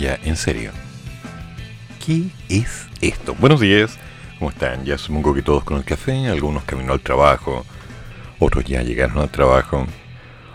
[0.00, 0.72] Ya, en serio.
[2.02, 3.34] ¿Qué es esto?
[3.34, 3.98] Buenos días.
[4.38, 4.86] ¿Cómo están?
[4.86, 7.66] Ya supongo que todos con el café, algunos caminó al trabajo,
[8.38, 9.86] otros ya llegaron al trabajo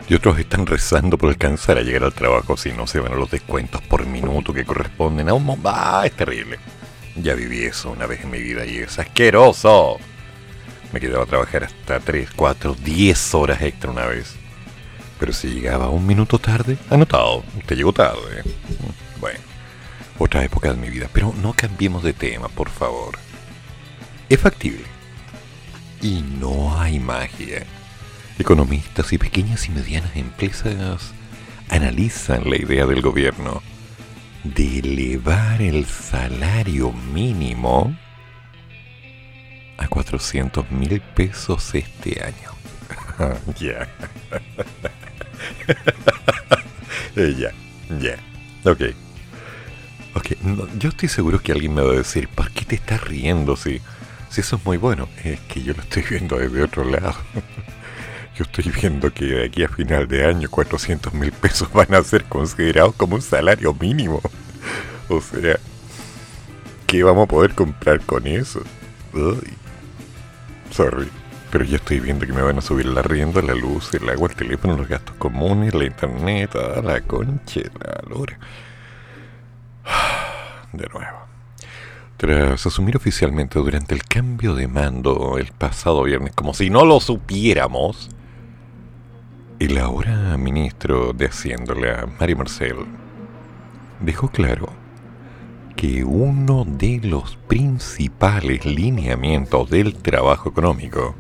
[0.10, 3.16] y otros están rezando por alcanzar a llegar al trabajo si no se van a
[3.18, 5.62] los descuentos por minuto que corresponden a un...
[5.66, 6.02] ¡Ah!
[6.08, 6.58] Es terrible.
[7.16, 10.00] Ya viví eso una vez en mi vida y es asqueroso.
[10.92, 14.38] Me quedaba a trabajar hasta 3, 4, 10 horas extra una vez.
[15.20, 18.42] Pero si llegaba un minuto tarde, anotado, te llegó tarde.
[20.18, 21.10] Otra época de mi vida.
[21.12, 23.18] Pero no cambiemos de tema, por favor.
[24.30, 24.86] Es factible.
[26.02, 27.66] Y no hay magia.
[28.40, 31.14] Economistas y pequeñas y medianas empresas
[31.70, 33.62] analizan la idea del gobierno
[34.44, 37.96] de elevar el salario mínimo
[39.78, 42.52] a 400 mil pesos este año.
[43.60, 43.88] Ya.
[47.16, 47.52] Ya,
[48.00, 48.18] ya.
[48.70, 49.05] Ok.
[50.16, 50.28] Ok,
[50.80, 53.82] yo estoy seguro que alguien me va a decir, ¿por qué te estás riendo si,
[54.30, 55.10] si eso es muy bueno?
[55.24, 57.16] Es que yo lo estoy viendo desde otro lado.
[58.38, 62.04] Yo estoy viendo que de aquí a final de año 400 mil pesos van a
[62.04, 64.22] ser considerados como un salario mínimo.
[65.08, 65.60] O sea,
[66.88, 68.64] ¿qué vamos a poder comprar con eso?
[70.72, 71.08] Sorry,
[71.52, 74.30] pero ya estoy viendo que me van a subir la rienda, la luz, el agua,
[74.30, 78.40] el teléfono, los gastos comunes, la internet, a la concha, la lora.
[80.74, 81.18] De nuevo.
[82.18, 87.00] Tras asumir oficialmente durante el cambio de mando el pasado viernes, como si no lo
[87.00, 88.10] supiéramos,
[89.60, 91.74] el ahora ministro de Hacienda,
[92.20, 92.76] Mario Marcel,
[94.00, 94.70] dejó claro
[95.76, 101.16] que uno de los principales lineamientos del trabajo económico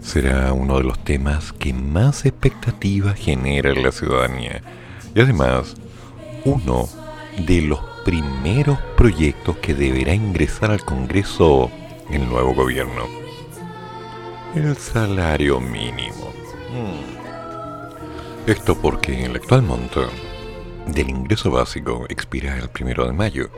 [0.00, 4.60] será uno de los temas que más expectativa genera en la ciudadanía
[5.14, 5.76] y además
[6.44, 6.88] uno
[7.38, 11.70] de los primeros proyectos que deberá ingresar al Congreso
[12.10, 13.04] el nuevo gobierno.
[14.54, 16.32] El salario mínimo.
[16.70, 18.48] Hmm.
[18.48, 20.08] Esto porque el actual monto
[20.86, 23.48] del ingreso básico expira el primero de mayo,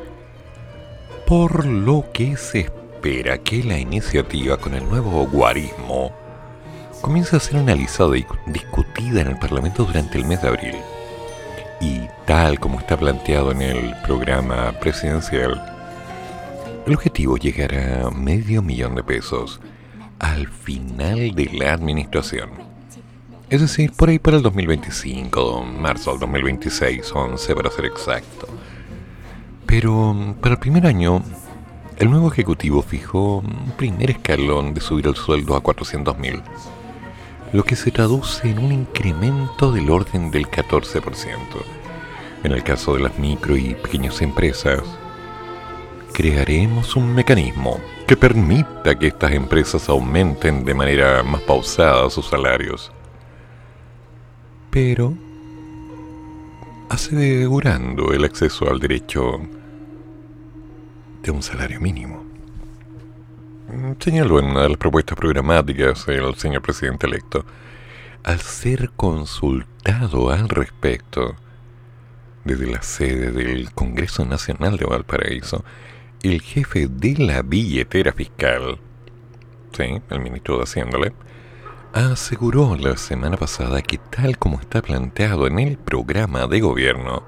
[1.26, 6.12] por lo que se espera que la iniciativa con el nuevo guarismo
[7.00, 10.76] comience a ser analizada y discutida en el Parlamento durante el mes de abril.
[12.26, 15.62] Tal como está planteado en el programa presidencial,
[16.84, 19.60] el objetivo es llegar a medio millón de pesos
[20.18, 22.50] al final de la administración.
[23.48, 28.48] Es decir, por ahí para el 2025, marzo del 2026, 11 para ser exacto.
[29.64, 31.22] Pero para el primer año,
[31.96, 36.42] el nuevo ejecutivo fijó un primer escalón de subir el sueldo a 400.000,
[37.52, 41.75] lo que se traduce en un incremento del orden del 14%.
[42.46, 44.80] En el caso de las micro y pequeñas empresas,
[46.12, 52.92] crearemos un mecanismo que permita que estas empresas aumenten de manera más pausada sus salarios
[54.70, 55.12] pero
[56.88, 59.40] asegurando el acceso al derecho
[61.24, 62.24] de un salario mínimo.
[63.98, 67.44] Señaló en una de las propuestas programáticas el señor presidente electo,
[68.22, 71.34] al ser consultado al respecto
[72.46, 75.64] desde la sede del Congreso Nacional de Valparaíso,
[76.22, 78.78] el jefe de la billetera fiscal,
[79.72, 81.12] sí, el ministro de Haciéndole,
[81.92, 87.24] aseguró la semana pasada que tal como está planteado en el programa de gobierno,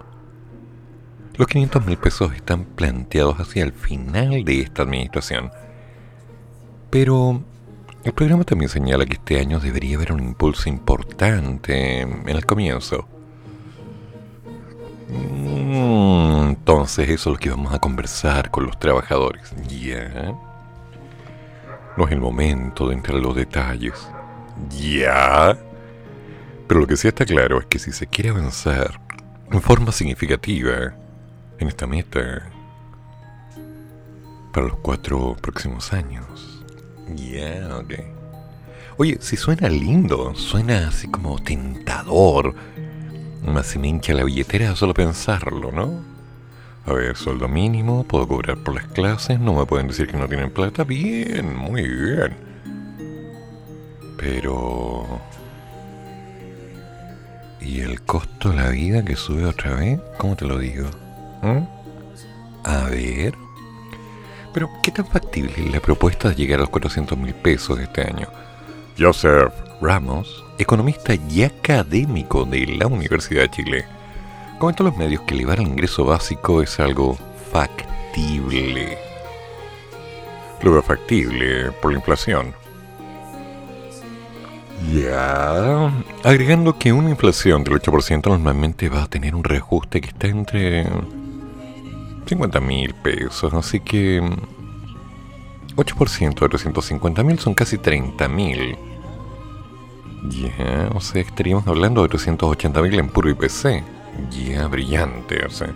[1.36, 5.50] los 500 mil pesos están planteados hacia el final de esta administración.
[6.90, 7.42] Pero
[8.04, 13.08] el programa también señala que este año debería haber un impulso importante en el comienzo.
[15.08, 19.54] Mm, entonces eso es lo que vamos a conversar con los trabajadores.
[19.68, 20.34] Ya.
[21.96, 23.94] No es el momento de entrar en los detalles.
[24.70, 25.58] Ya.
[26.66, 29.00] Pero lo que sí está claro es que si se quiere avanzar
[29.50, 30.92] en forma significativa
[31.58, 32.50] en esta meta
[34.52, 36.64] para los cuatro próximos años.
[37.14, 37.94] Ya, ok.
[38.98, 42.54] Oye, si suena lindo, suena así como tentador,
[43.48, 46.02] Más si me hincha la billetera solo pensarlo, ¿no?
[46.84, 50.28] A ver, sueldo mínimo, puedo cobrar por las clases, no me pueden decir que no
[50.28, 50.84] tienen plata.
[50.84, 52.36] Bien, muy bien.
[54.18, 55.20] Pero...
[57.60, 60.00] ¿Y el costo de la vida que sube otra vez?
[60.18, 60.88] ¿Cómo te lo digo?
[61.42, 61.66] ¿Mm?
[62.64, 63.34] A ver.
[64.54, 68.28] Pero, ¿qué tan factible la propuesta de llegar a los 400 mil pesos este año?
[68.98, 73.84] Joseph Ramos, economista y académico de la Universidad de Chile,
[74.58, 77.16] comentó a los medios que elevar el ingreso básico es algo
[77.52, 78.98] factible.
[80.62, 82.54] Luego factible por la inflación.
[84.92, 85.92] Ya,
[86.24, 90.86] agregando que una inflación del 8% normalmente va a tener un reajuste que está entre
[92.26, 94.22] 50 mil pesos, así que
[95.76, 98.76] 8% de 350 mil son casi 30 mil.
[100.24, 103.84] Ya, o sea, estaríamos hablando de 380 mil en puro IPC.
[104.30, 105.72] Ya, brillante, o sea.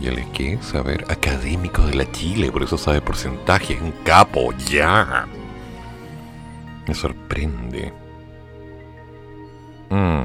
[0.00, 5.26] Y él es saber, académico de la Chile, por eso sabe porcentajes, un capo, ya.
[6.86, 7.92] Me sorprende.
[9.90, 10.22] Mm.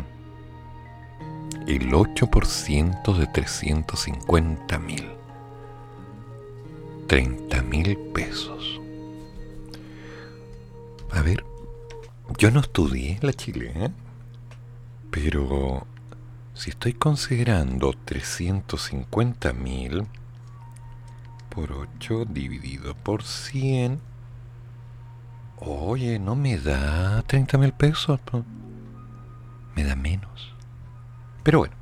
[1.68, 5.06] El 8% de 350 mil.
[7.08, 8.80] 30 mil pesos.
[11.12, 11.44] A ver,
[12.38, 13.90] yo no estudié la Chile, ¿eh?
[15.12, 15.88] pero
[16.54, 20.06] si estoy considerando 350 mil
[21.50, 24.00] por 8 dividido por 100,
[25.58, 28.20] oye, no me da 30 mil pesos,
[29.76, 30.54] me da menos.
[31.44, 31.76] Pero bueno,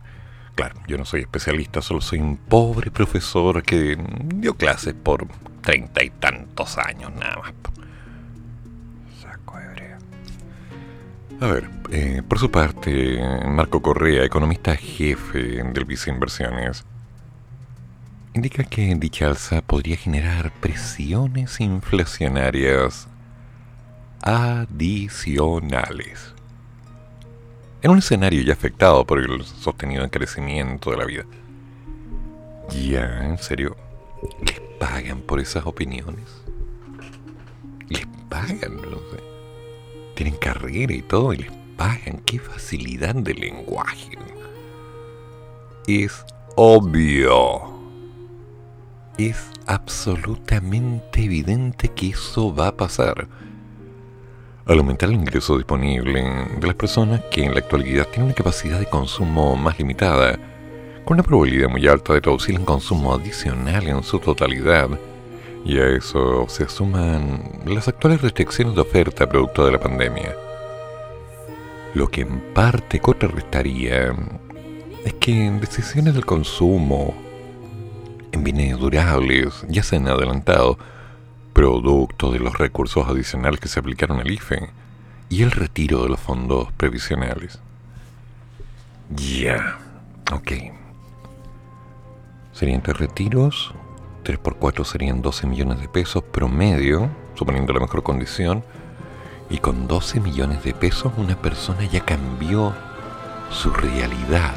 [0.55, 3.97] claro, yo no soy especialista, solo soy un pobre profesor que
[4.35, 5.27] dio clases por
[5.61, 7.53] treinta y tantos años nada más.
[11.41, 16.85] A ver, eh, por su parte, Marco Correa, economista jefe del Vice Inversiones,
[18.33, 23.07] indica que dicha alza podría generar presiones inflacionarias
[24.21, 26.35] adicionales
[27.85, 31.23] en un escenario ya afectado por el sostenido encarecimiento de la vida.
[32.69, 33.77] Ya, en serio,
[34.41, 36.25] ¿les pagan por esas opiniones?
[37.89, 38.77] ¿Les pagan?
[38.77, 39.24] No sé.
[40.15, 42.21] Tienen carrera y todo y les pagan.
[42.25, 44.17] Qué facilidad de lenguaje.
[45.87, 46.25] Es
[46.55, 47.75] obvio.
[49.17, 53.27] Es absolutamente evidente que eso va a pasar
[54.65, 56.23] al aumentar el ingreso disponible
[56.59, 60.39] de las personas que en la actualidad tienen una capacidad de consumo más limitada,
[61.05, 64.89] con una probabilidad muy alta de traducir en consumo adicional en su totalidad,
[65.65, 70.35] y a eso se suman las actuales restricciones de oferta producto de la pandemia.
[71.95, 74.15] Lo que en parte contrarrestaría
[75.03, 77.15] es que en decisiones del consumo,
[78.31, 80.77] en bienes durables, ya se han adelantado,
[81.53, 84.69] producto de los recursos adicionales que se aplicaron al IFE
[85.29, 87.59] y el retiro de los fondos previsionales.
[89.15, 89.79] Ya,
[90.31, 90.51] ok.
[92.53, 93.73] Serían tres retiros,
[94.25, 98.63] 3 por 4 serían 12 millones de pesos promedio, suponiendo la mejor condición,
[99.51, 102.73] y con 12 millones de pesos una persona ya cambió
[103.51, 104.55] su realidad.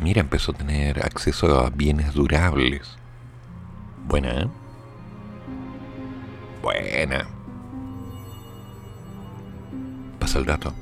[0.00, 2.96] Mira, empezó a tener acceso a bienes durables.
[4.06, 4.48] Buena, ¿eh?
[6.62, 7.28] Buena.
[10.18, 10.72] Pasa el dato.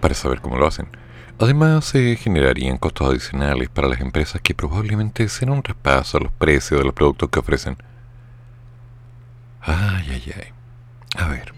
[0.00, 0.86] Para saber cómo lo hacen.
[1.42, 6.30] Además, se generarían costos adicionales para las empresas que probablemente serán un traspaso a los
[6.30, 7.76] precios de los productos que ofrecen.
[9.60, 10.52] Ay, ay, ay.
[11.16, 11.52] A ver.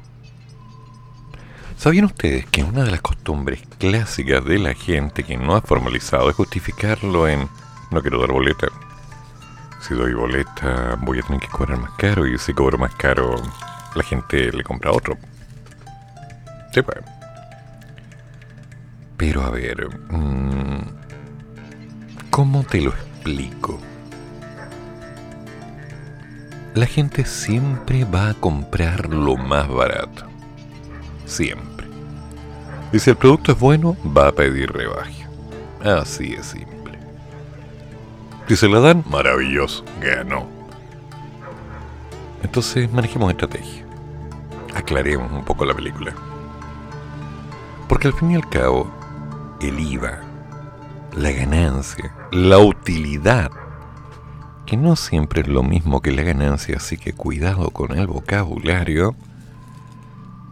[1.76, 6.30] ¿Sabían ustedes que una de las costumbres clásicas de la gente que no ha formalizado
[6.30, 7.46] es justificarlo en
[7.90, 8.68] no quiero dar boleta?
[9.82, 13.34] si doy boleta voy a tener que cobrar más caro y si cobro más caro
[13.94, 15.18] la gente le compra otro.
[16.72, 17.13] Sí, pues.
[19.16, 20.80] Pero a ver, mm,
[22.30, 23.78] ¿cómo te lo explico?
[26.74, 30.26] La gente siempre va a comprar lo más barato.
[31.24, 31.86] Siempre.
[32.92, 35.28] Y si el producto es bueno, va a pedir rebaja.
[35.84, 36.98] Así es simple.
[38.48, 40.46] Si se la dan, maravilloso, ganó.
[42.42, 43.84] Entonces manejemos estrategia.
[44.74, 46.12] Aclaremos un poco la película.
[47.88, 48.90] Porque al fin y al cabo,
[49.64, 50.20] el IVA,
[51.16, 53.50] la ganancia, la utilidad,
[54.66, 59.14] que no siempre es lo mismo que la ganancia, así que cuidado con el vocabulario,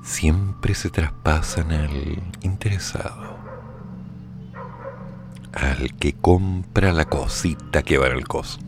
[0.03, 3.33] siempre se traspasan al interesado.
[5.53, 8.59] al que compra la cosita que va en el coso.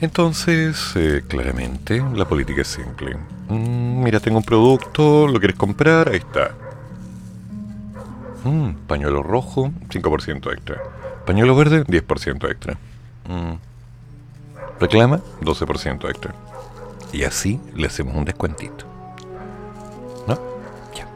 [0.00, 3.16] Entonces, eh, claramente, la política es simple.
[3.48, 6.08] Mm, mira, tengo un producto, ¿lo quieres comprar?
[6.08, 6.50] Ahí está.
[8.44, 10.82] Mm, pañuelo rojo, 5% extra.
[11.26, 12.74] Pañuelo verde, 10% extra.
[13.28, 13.54] Mm.
[14.80, 16.34] Reclama, 12% extra.
[17.12, 18.84] Y así le hacemos un descuentito.
[20.26, 20.34] ¿No?
[20.94, 21.06] Ya.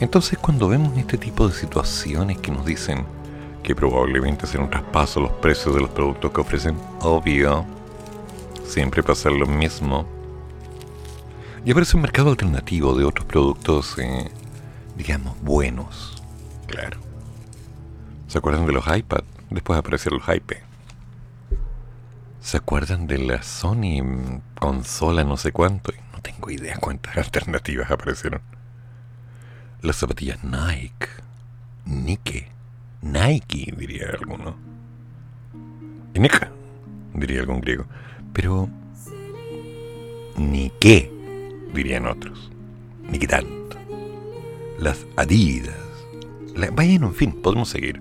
[0.00, 3.06] Entonces cuando vemos este tipo de situaciones que nos dicen
[3.62, 7.64] que probablemente será un traspaso los precios de los productos que ofrecen, obvio,
[8.66, 10.04] siempre pasa lo mismo.
[11.64, 14.30] Y aparece un mercado alternativo de otros productos, eh,
[14.98, 16.13] digamos, buenos.
[16.74, 16.98] Claro.
[18.26, 19.22] ¿Se acuerdan de los iPad?
[19.48, 20.56] Después aparecieron los iPad.
[22.40, 25.92] ¿Se acuerdan de la Sony consola no sé cuánto?
[26.12, 28.40] No tengo idea cuántas alternativas aparecieron.
[29.82, 31.06] Las zapatillas Nike.
[31.84, 32.48] Nike.
[33.02, 34.56] Nike, diría alguno.
[36.14, 36.48] Nike,
[37.12, 37.84] diría algún griego.
[38.32, 38.68] Pero...
[40.36, 41.08] Ni qué,
[41.72, 42.50] dirían otros.
[43.08, 43.76] Ni qué tanto.
[44.80, 45.83] Las Adidas.
[46.54, 48.00] La, vayan, en fin, podemos seguir.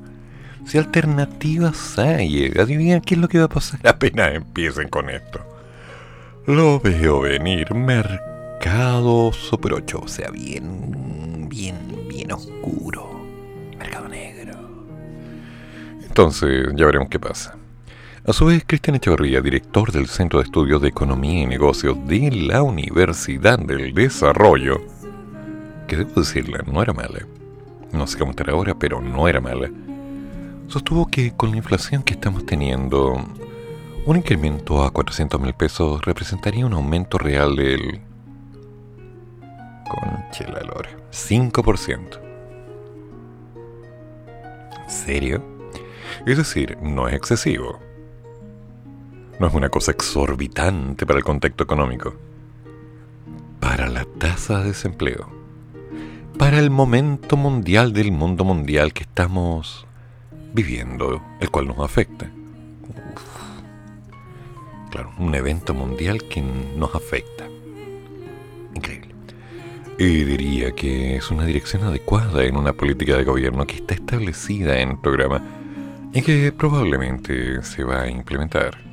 [0.66, 5.40] Si alternativas hay, adivinen qué es lo que va a pasar apenas empiecen con esto.
[6.46, 11.78] Lo veo venir mercado super 8, o sea, bien, bien,
[12.10, 13.26] bien oscuro.
[13.78, 14.54] Mercado negro.
[16.06, 17.58] Entonces, ya veremos qué pasa.
[18.26, 22.32] A su vez, Cristian Echeverría, director del Centro de Estudios de Economía y Negocios de
[22.32, 24.82] la Universidad del Desarrollo,
[25.88, 27.20] que debo decirle, no era mala.
[27.94, 29.70] No sé cómo estará ahora, pero no era mala
[30.74, 33.24] sostuvo que con la inflación que estamos teniendo,
[34.06, 38.02] un incremento a 400 mil pesos representaría un aumento real del...
[39.88, 40.90] Conche la lora.
[41.12, 42.20] 5%.
[44.84, 45.44] ¿En serio?
[46.26, 47.80] Es decir, no es excesivo.
[49.40, 52.16] No es una cosa exorbitante para el contexto económico.
[53.60, 55.43] Para la tasa de desempleo.
[56.38, 59.86] Para el momento mundial del mundo mundial que estamos
[60.54, 62.30] viviendo, el cual nos afecta.
[64.90, 67.46] Claro, un evento mundial que nos afecta.
[68.76, 69.10] Increíble.
[69.98, 74.80] Y diría que es una dirección adecuada en una política de gobierno que está establecida
[74.80, 75.42] en el programa
[76.14, 78.93] y que probablemente se va a implementar.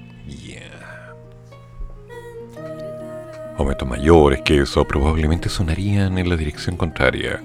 [3.61, 7.43] Aumentos mayores que eso probablemente sonarían en la dirección contraria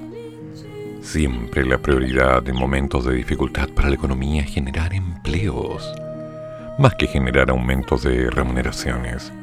[1.01, 5.93] Siempre la prioridad en momentos de dificultad para la economía es generar empleos,
[6.79, 9.33] más que generar aumentos de remuneraciones.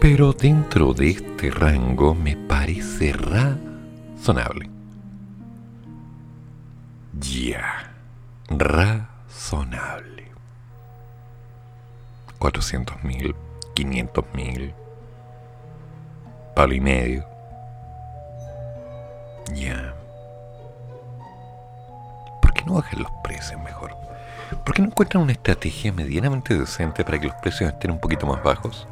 [0.00, 4.68] Pero dentro de este rango me parece razonable.
[7.18, 7.94] Ya,
[8.48, 10.24] razonable.
[12.38, 13.36] 400 mil,
[13.74, 14.74] 500 mil,
[16.60, 17.24] palo y medio.
[19.54, 19.94] Ya.
[22.42, 23.96] ¿por qué no bajan los precios mejor?
[24.62, 28.26] ¿Por qué no encuentran una estrategia medianamente decente para que los precios estén un poquito
[28.26, 28.86] más bajos?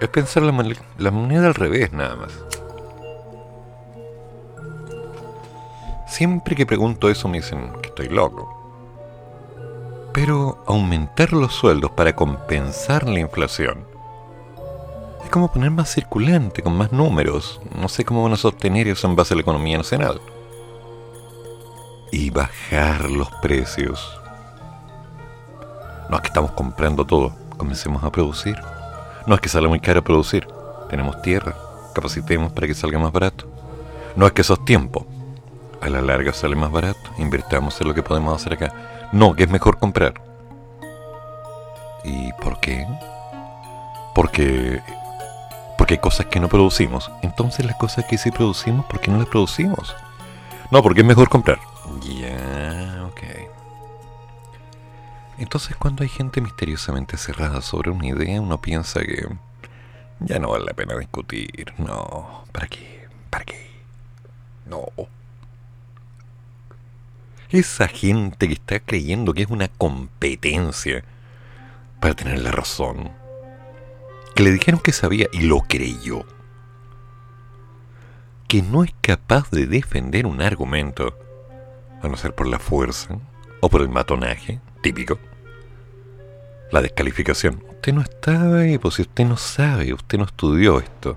[0.00, 2.32] Es pensar la, moneda al revés nada más.
[6.08, 8.50] Siempre que pregunto eso me dicen que estoy loco.
[10.12, 13.93] Pero aumentar los sueldos para compensar la inflación
[15.34, 17.60] es como poner más circulante, con más números.
[17.76, 20.20] No sé cómo van a sostener eso en base a la economía nacional
[22.12, 24.16] y bajar los precios.
[26.08, 28.56] No es que estamos comprando todo, comencemos a producir.
[29.26, 30.46] No es que salga muy caro producir,
[30.88, 31.56] tenemos tierra,
[31.96, 33.46] capacitemos para que salga más barato.
[34.14, 35.04] No es que eso es tiempo,
[35.80, 39.08] a la larga sale más barato, invirtamos en lo que podemos hacer acá.
[39.10, 40.14] No, que es mejor comprar.
[42.04, 42.86] ¿Y por qué?
[44.14, 44.80] Porque
[45.76, 47.10] porque hay cosas que no producimos.
[47.22, 49.94] Entonces las cosas que sí producimos, ¿por qué no las producimos?
[50.70, 51.58] No, porque es mejor comprar.
[52.02, 53.22] Ya, ok.
[55.38, 59.26] Entonces cuando hay gente misteriosamente cerrada sobre una idea, uno piensa que
[60.20, 61.74] ya no vale la pena discutir.
[61.78, 63.08] No, ¿para qué?
[63.30, 63.70] ¿Para qué?
[64.66, 64.86] No.
[67.50, 71.04] Esa gente que está creyendo que es una competencia
[72.00, 73.12] para tener la razón.
[74.34, 76.24] Que le dijeron que sabía y lo creyó.
[78.48, 81.16] Que no es capaz de defender un argumento
[82.02, 83.18] a no ser por la fuerza
[83.60, 85.18] o por el matonaje, típico.
[86.70, 87.62] La descalificación.
[87.70, 91.16] Usted no estaba ahí, pues si usted no sabe, usted no estudió esto.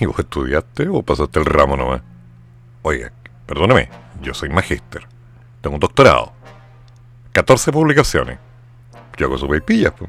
[0.00, 2.02] ¿Y vos estudiaste o pasaste el ramo nomás?
[2.82, 3.12] Oiga,
[3.46, 3.90] perdóname,
[4.22, 5.06] Yo soy magíster.
[5.60, 6.32] Tengo un doctorado.
[7.32, 8.38] 14 publicaciones.
[9.16, 10.08] Yo hago su pues.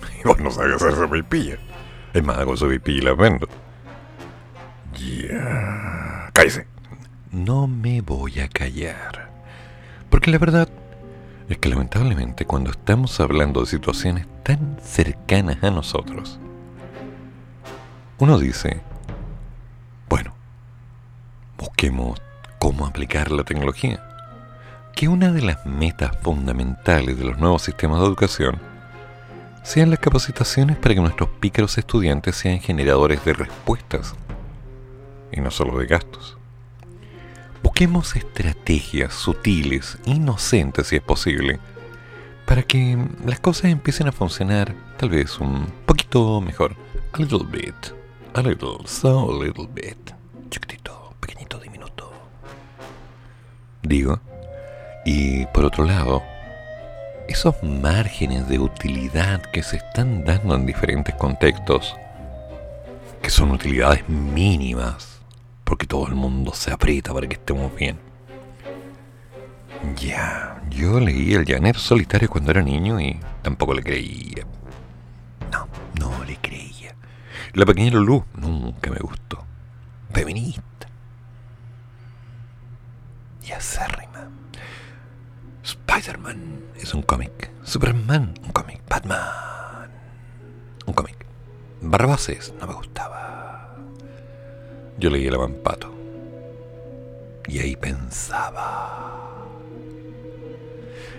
[0.20, 1.58] Y vos no sabes hacer su pipilla.
[2.12, 3.48] Es más, hago su pipilla y la vendo.
[4.94, 6.30] Ya.
[6.32, 6.66] Cállese.
[7.30, 9.30] No me voy a callar.
[10.08, 10.68] Porque la verdad
[11.48, 16.38] es que lamentablemente cuando estamos hablando de situaciones tan cercanas a nosotros,
[18.18, 18.80] uno dice,
[20.08, 20.34] bueno,
[21.58, 22.20] busquemos
[22.58, 24.02] cómo aplicar la tecnología.
[24.94, 28.58] Que una de las metas fundamentales de los nuevos sistemas de educación
[29.66, 34.14] sean las capacitaciones para que nuestros pícaros estudiantes sean generadores de respuestas
[35.32, 36.38] y no solo de gastos.
[37.64, 41.58] Busquemos estrategias sutiles, inocentes si es posible,
[42.46, 46.76] para que las cosas empiecen a funcionar tal vez un poquito mejor.
[47.14, 47.74] A little bit.
[48.34, 50.12] A little, so a little bit.
[50.48, 52.12] Chiquitito, pequeñito, diminuto.
[53.82, 54.20] Digo.
[55.04, 56.22] Y por otro lado,
[57.28, 61.96] esos márgenes de utilidad que se están dando en diferentes contextos,
[63.22, 65.20] que son utilidades mínimas,
[65.64, 67.98] porque todo el mundo se aprieta para que estemos bien.
[69.96, 74.46] Ya, yo leí El Llanero Solitario cuando era niño y tampoco le creía.
[75.52, 75.68] No,
[75.98, 76.94] no le creía.
[77.52, 79.44] La pequeña Lulu nunca me gustó.
[80.12, 80.88] Feminista.
[83.44, 84.28] Y acérrima.
[85.62, 87.50] Spider-Man es un cómic.
[87.64, 88.80] Superman, un cómic.
[88.88, 89.90] Batman,
[90.86, 91.26] un cómic.
[91.80, 93.74] Barbases no me gustaba.
[94.96, 95.92] Yo leí el avampato.
[97.48, 99.44] Y ahí pensaba.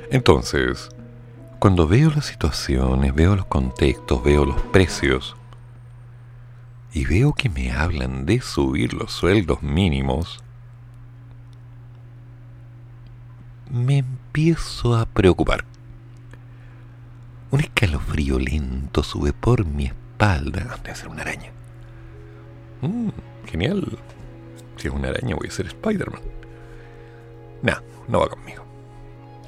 [0.09, 0.87] Entonces,
[1.59, 5.35] cuando veo las situaciones, veo los contextos, veo los precios,
[6.93, 10.41] y veo que me hablan de subir los sueldos mínimos,
[13.69, 15.65] me empiezo a preocupar.
[17.49, 20.77] Un escalofrío lento sube por mi espalda.
[20.83, 21.51] Debe ser una araña.
[22.81, 23.09] Mm
[23.47, 23.97] genial.
[24.75, 26.21] Si es una araña voy a ser Spider-Man.
[27.63, 28.63] Nah, no va conmigo.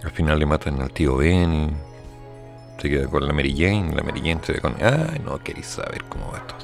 [0.04, 1.76] Al final le matan al tío Ben
[2.80, 3.94] se queda con la Mary Jane.
[3.94, 4.76] La Mary Jane se ve con...
[4.82, 6.56] Ay, no queréis saber cómo va esto.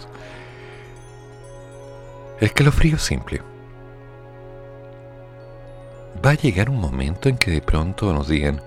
[2.39, 3.41] El escalofrío es simple.
[6.25, 8.59] Va a llegar un momento en que de pronto nos digan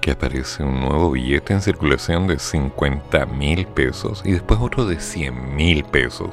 [0.00, 5.00] que aparece un nuevo billete en circulación de 50 mil pesos y después otro de
[5.00, 6.30] 100 mil pesos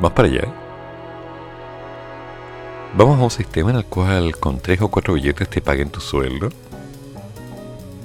[0.00, 0.48] Vas para allá.
[2.96, 6.00] Vamos a un sistema en el cual con tres o cuatro billetes te paguen tu
[6.00, 6.48] sueldo.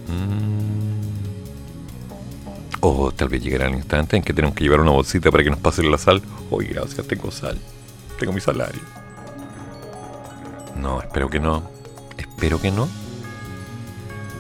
[0.08, 1.00] Mm.
[2.82, 5.50] O tal vez llegará el instante en que tenemos que llevar una bolsita para que
[5.50, 6.22] nos pasen la sal.
[6.52, 7.58] Oye, gracias, tengo sal.
[8.20, 8.99] Tengo mi salario.
[10.76, 11.64] No, espero que no.
[12.18, 12.88] Espero que no.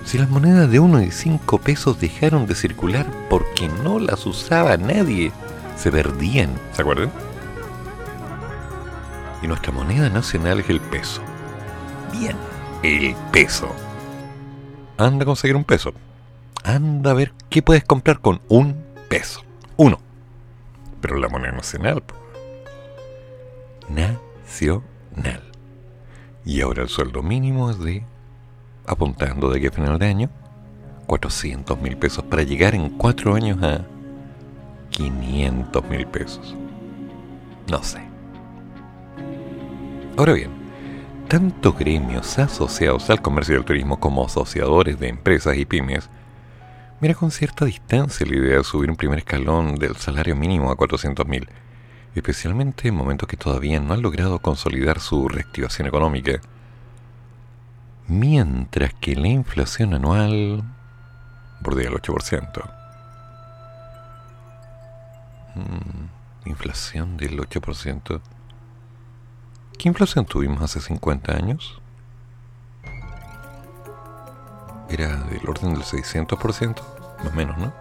[0.05, 4.77] Si las monedas de uno y cinco pesos dejaron de circular porque no las usaba
[4.77, 5.31] nadie,
[5.77, 6.49] se perdían.
[6.73, 7.11] ¿Se acuerdan?
[9.41, 11.21] y nuestra moneda nacional es el peso.
[12.11, 12.35] Bien,
[12.83, 13.73] el peso.
[14.97, 15.93] Anda a conseguir un peso.
[16.63, 19.43] Anda a ver qué puedes comprar con un peso.
[19.77, 19.99] Uno.
[21.01, 22.03] Pero la moneda nacional.
[23.87, 25.48] Nacional.
[26.49, 28.01] Y ahora el sueldo mínimo es de,
[28.87, 30.29] apuntando de aquí final de año,
[31.05, 33.85] 400 mil pesos para llegar en cuatro años a
[34.89, 36.55] 500 mil pesos.
[37.69, 38.01] No sé.
[40.17, 40.49] Ahora bien,
[41.27, 46.09] tanto gremios asociados al comercio y al turismo como asociadores de empresas y pymes
[46.99, 50.75] mira con cierta distancia la idea de subir un primer escalón del salario mínimo a
[50.75, 51.47] 400.000,
[52.19, 56.41] especialmente en momentos que todavía no han logrado consolidar su reactivación económica,
[58.07, 60.63] mientras que la inflación anual
[61.61, 62.71] bordea el 8%.
[65.55, 68.21] Mm, inflación del 8%.
[69.77, 71.81] ¿Qué inflación tuvimos hace 50 años?
[74.89, 76.81] Era del orden del 600%,
[77.19, 77.73] más o menos, ¿no?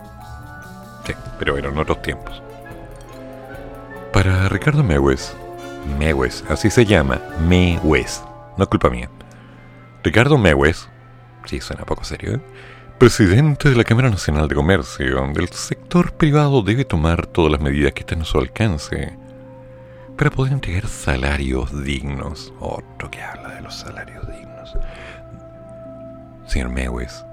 [1.04, 2.42] Sí, pero eran otros tiempos.
[4.18, 5.32] Para Ricardo Mewes,
[5.96, 8.20] Mewes, así se llama, Mewes,
[8.56, 9.08] no es culpa mía.
[10.02, 10.88] Ricardo Mewes,
[11.44, 12.40] sí, suena poco serio, ¿eh?
[12.98, 17.60] presidente de la Cámara Nacional de Comercio, donde el sector privado debe tomar todas las
[17.60, 19.16] medidas que estén a su alcance
[20.16, 22.52] para poder entregar salarios dignos.
[22.58, 24.76] Otro que habla de los salarios dignos.
[26.48, 27.24] Señor Mewes,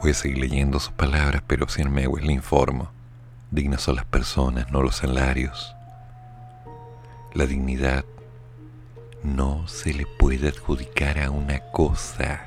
[0.00, 2.92] voy a seguir leyendo sus palabras, pero señor Mewes, le informo.
[3.50, 5.73] Dignas son las personas, no los salarios.
[7.34, 8.04] La dignidad
[9.24, 12.46] no se le puede adjudicar a una cosa.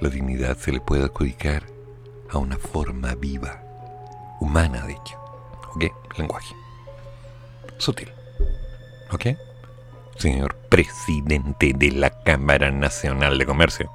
[0.00, 1.64] La dignidad se le puede adjudicar
[2.30, 3.60] a una forma viva,
[4.40, 5.18] humana de hecho.
[5.74, 5.86] ¿Ok?
[6.16, 6.54] Lenguaje.
[7.78, 8.12] Sutil.
[9.10, 9.26] ¿Ok?
[10.16, 13.90] Señor presidente de la Cámara Nacional de Comercio.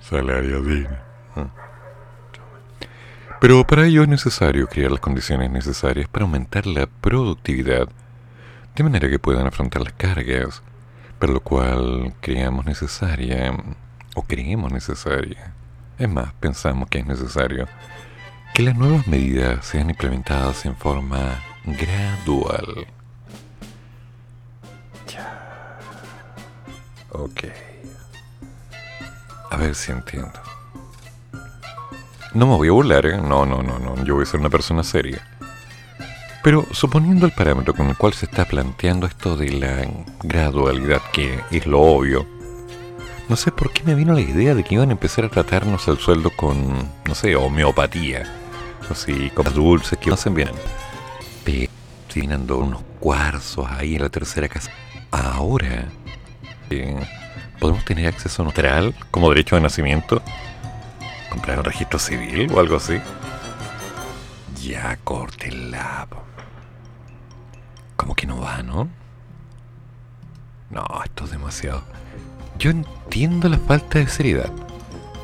[0.00, 0.96] Salario digno.
[1.34, 1.50] Ah.
[3.42, 7.88] Pero para ello es necesario crear las condiciones necesarias para aumentar la productividad
[8.76, 10.62] de manera que puedan afrontar las cargas,
[11.18, 13.52] para lo cual creamos necesaria,
[14.14, 15.54] o creemos necesaria,
[15.98, 17.66] es más, pensamos que es necesario,
[18.54, 22.86] que las nuevas medidas sean implementadas en forma gradual.
[25.08, 25.80] Ya.
[27.10, 27.42] Ok.
[29.50, 30.51] A ver si entiendo.
[32.34, 33.16] No me voy a burlar, ¿eh?
[33.18, 34.04] No, no, no, no.
[34.04, 35.20] Yo voy a ser una persona seria.
[36.42, 39.86] Pero suponiendo el parámetro con el cual se está planteando esto de la
[40.22, 42.26] gradualidad, que es lo obvio,
[43.28, 45.86] no sé por qué me vino la idea de que iban a empezar a tratarnos
[45.88, 48.24] el sueldo con, no sé, homeopatía.
[48.90, 50.50] Así, cosas dulces que hacen bien.
[51.44, 51.70] Pero
[52.12, 54.70] terminando unos cuarzos ahí en la tercera casa.
[55.10, 55.86] Ahora,
[56.70, 56.96] eh,
[57.60, 60.22] ¿podemos tener acceso neutral como derecho de nacimiento?
[61.32, 63.00] ¿Comprar un registro civil o algo así?
[64.60, 66.06] Ya, córtenla.
[67.96, 68.90] Como que no va, ¿no?
[70.68, 71.84] No, esto es demasiado.
[72.58, 74.52] Yo entiendo la falta de seriedad.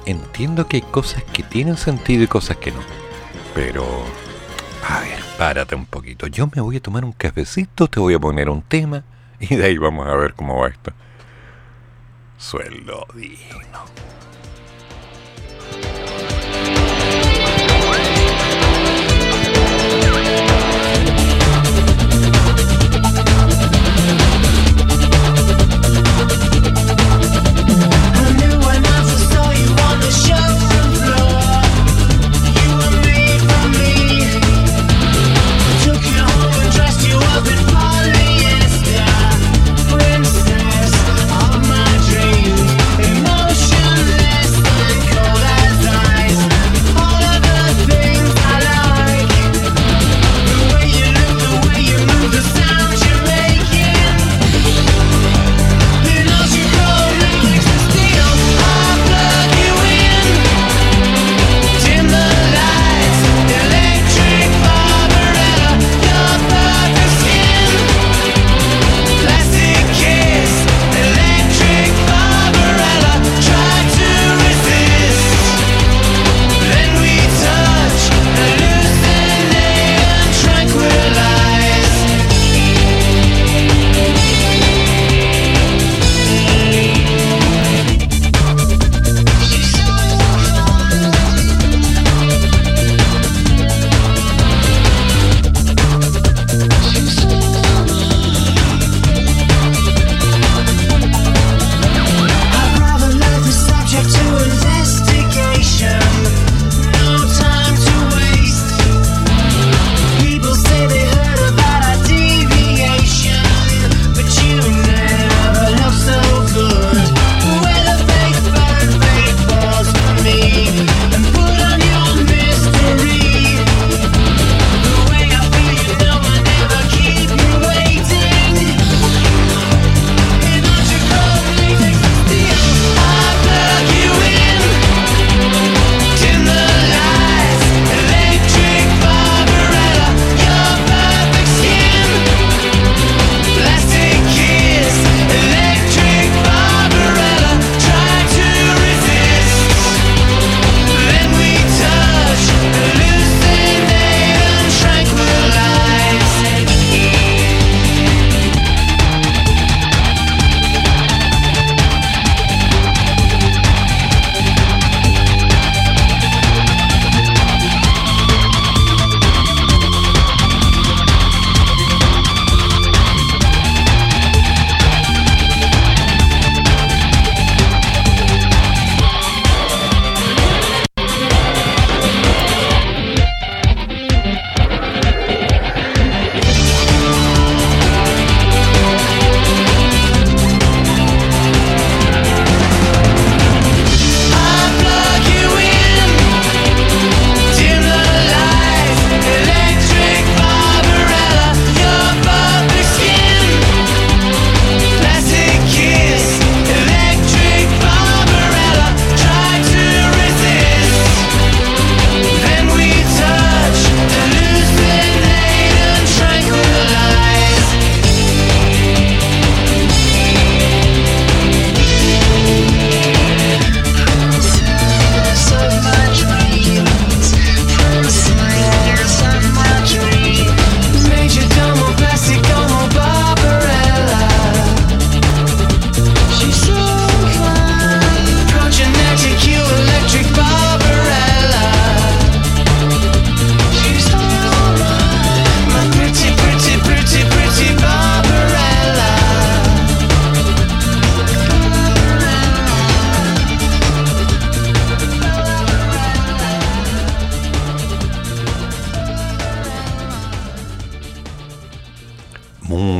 [0.06, 2.80] Entiendo que hay cosas que tienen sentido y cosas que no.
[3.54, 3.84] Pero...
[4.88, 6.26] A ver, párate un poquito.
[6.26, 9.04] Yo me voy a tomar un cafecito, te voy a poner un tema
[9.40, 10.90] y de ahí vamos a ver cómo va esto.
[12.38, 13.84] Sueldo digno.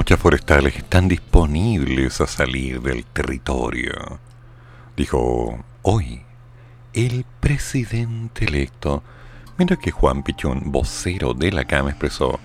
[0.09, 4.18] Muchas forestales están disponibles a salir del territorio,
[4.97, 6.23] dijo hoy
[6.94, 9.03] el presidente electo,
[9.59, 12.40] mientras que Juan Pichón, vocero de la CAM, expresó,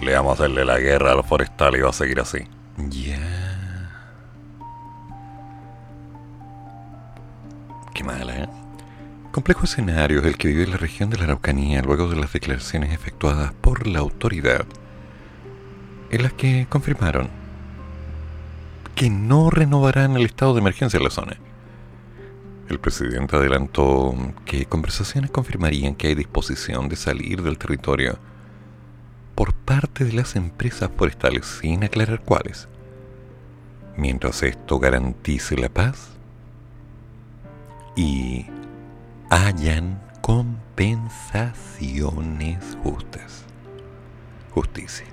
[0.00, 2.38] le vamos a hacerle la guerra a los forestales y va a seguir así.
[2.88, 3.20] Ya.
[7.94, 8.48] Qué mala, ¿eh?
[9.30, 12.92] Complejo escenario es el que vive la región de la Araucanía luego de las declaraciones
[12.92, 14.66] efectuadas por la autoridad,
[16.12, 17.28] en las que confirmaron
[18.94, 21.36] que no renovarán el estado de emergencia en la zona.
[22.68, 28.18] El presidente adelantó que conversaciones confirmarían que hay disposición de salir del territorio
[29.34, 32.68] por parte de las empresas forestales sin aclarar cuáles.
[33.96, 36.10] Mientras esto garantice la paz
[37.96, 38.44] y
[39.30, 43.44] hayan compensaciones justas.
[44.50, 45.11] Justicia.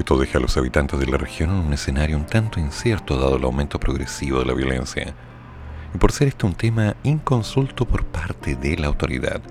[0.00, 3.36] Esto deja a los habitantes de la región en un escenario un tanto incierto dado
[3.36, 5.14] el aumento progresivo de la violencia.
[5.94, 9.42] Y por ser este un tema inconsulto por parte de la autoridad,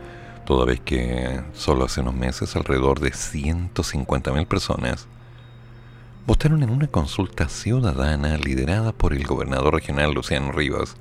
[0.47, 5.07] toda vez que solo hace unos meses alrededor de 150.000 personas
[6.25, 10.95] votaron en una consulta ciudadana liderada por el gobernador regional Luciano Rivas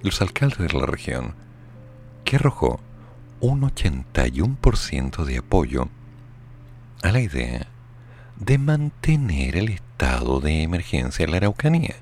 [0.00, 1.34] y los alcaldes de la región,
[2.24, 2.78] que arrojó
[3.40, 5.88] un 81% de apoyo
[7.02, 7.66] a la idea
[8.38, 11.96] de mantener el estado de emergencia en la Araucanía.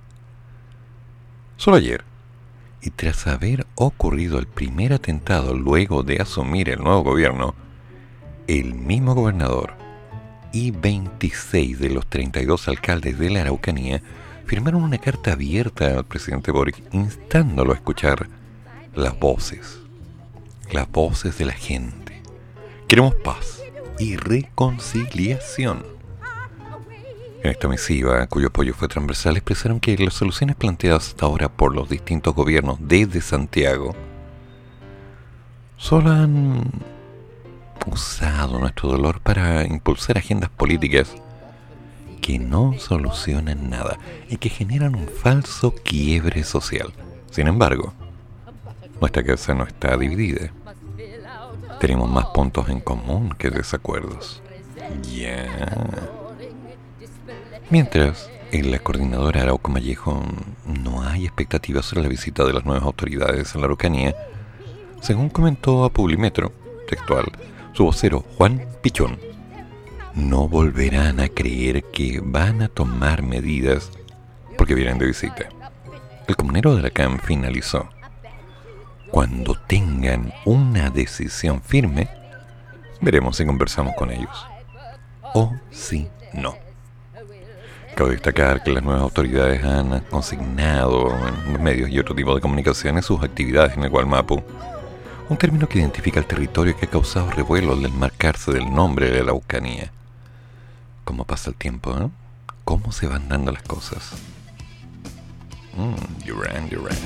[1.57, 2.05] Solo ayer,
[2.83, 7.55] y tras haber ocurrido el primer atentado luego de asumir el nuevo gobierno,
[8.47, 9.75] el mismo gobernador
[10.53, 14.03] y 26 de los 32 alcaldes de la Araucanía
[14.45, 18.29] firmaron una carta abierta al presidente Boric instándolo a escuchar
[18.95, 19.79] las voces,
[20.71, 22.23] las voces de la gente.
[22.87, 23.63] Queremos paz
[23.99, 25.94] y reconciliación
[27.45, 31.75] en esta misiva, cuyo apoyo fue transversal, expresaron que las soluciones planteadas hasta ahora por
[31.75, 33.95] los distintos gobiernos desde Santiago
[35.77, 36.71] solo han
[37.87, 41.15] usado nuestro dolor para impulsar agendas políticas
[42.23, 43.99] que no solucionan nada
[44.31, 46.95] y que generan un falso quiebre social.
[47.31, 47.93] Sin embargo,
[49.03, 50.51] nuestra casa no está dividida.
[51.79, 54.41] Tenemos más puntos en común que desacuerdos.
[55.03, 56.24] Ya.
[57.71, 60.23] Mientras, en la coordinadora Arauco Mallejo
[60.67, 64.15] no hay expectativas sobre la visita de las nuevas autoridades en la Araucanía,
[65.01, 66.53] según comentó a Publimetro,
[66.87, 67.25] textual,
[67.73, 69.19] su vocero Juan Pichón.
[70.15, 73.91] No volverán a creer que van a tomar medidas
[74.59, 75.49] porque vienen de visita.
[76.29, 77.89] El comunero de la CAM finalizó.
[79.11, 82.09] Cuando tengan una decisión firme,
[83.01, 84.47] veremos si conversamos con ellos.
[85.35, 86.64] O si no.
[87.95, 93.05] Cabe destacar que las nuevas autoridades han consignado en medios y otro tipo de comunicaciones
[93.05, 94.43] sus actividades en el Gualmapu,
[95.29, 99.19] un término que identifica el territorio que ha causado revuelo al marcarse del nombre de
[99.19, 99.93] la Araucanía.
[101.05, 101.97] ¿Cómo pasa el tiempo?
[101.97, 102.09] Eh?
[102.65, 104.11] ¿Cómo se van dando las cosas?
[105.77, 106.97] Mm, Duran, Duran.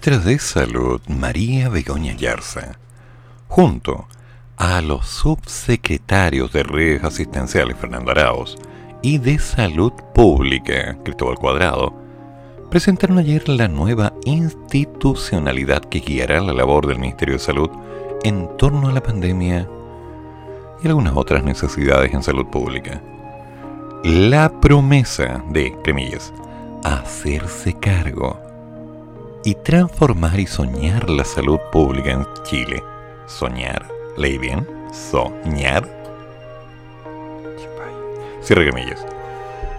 [0.00, 2.78] Ministra de Salud, María Begoña Yarza,
[3.48, 4.06] junto
[4.56, 8.56] a los subsecretarios de redes asistenciales, Fernando Arauz,
[9.02, 11.92] y de Salud Pública, Cristóbal Cuadrado,
[12.70, 17.68] presentaron ayer la nueva institucionalidad que guiará la labor del Ministerio de Salud
[18.22, 19.68] en torno a la pandemia
[20.82, 23.02] y algunas otras necesidades en salud pública.
[24.02, 26.32] La promesa de, cremillas,
[26.84, 28.49] hacerse cargo
[29.44, 32.82] y transformar y soñar la salud pública en Chile.
[33.26, 33.86] Soñar.
[34.16, 34.66] ¿Leí bien?
[34.92, 35.88] Soñar.
[38.42, 39.06] Cierre comillas.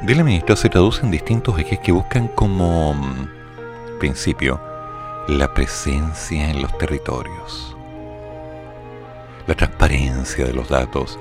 [0.01, 4.59] De la ministra se traduce en distintos ejes que buscan como mm, principio
[5.27, 7.75] la presencia en los territorios,
[9.45, 11.19] la transparencia de los datos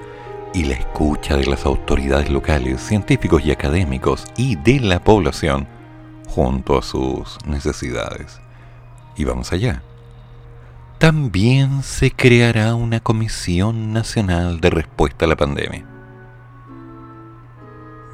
[0.54, 5.68] y la escucha de las autoridades locales, científicos y académicos y de la población
[6.30, 8.40] junto a sus necesidades.
[9.16, 9.82] Y vamos allá.
[10.98, 15.84] También se creará una Comisión Nacional de Respuesta a la Pandemia.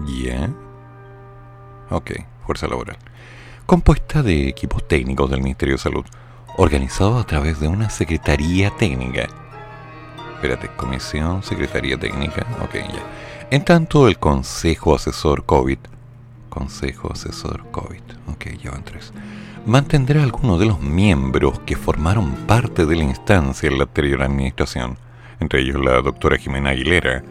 [0.07, 0.51] ¿Ya?
[1.91, 2.13] Ok,
[2.47, 2.97] Fuerza Laboral.
[3.67, 6.05] Compuesta de equipos técnicos del Ministerio de Salud,
[6.57, 9.27] organizado a través de una Secretaría Técnica.
[10.35, 13.03] Espérate, Comisión, Secretaría Técnica, ok, ya.
[13.51, 15.79] En tanto, el Consejo Asesor COVID
[16.57, 18.01] Consejo Asesor COVID.
[18.29, 19.13] Ok, ya van tres.
[19.67, 24.97] Mantendrá algunos de los miembros que formaron parte de la instancia en la anterior administración,
[25.39, 27.23] entre ellos la doctora Jimena Aguilera,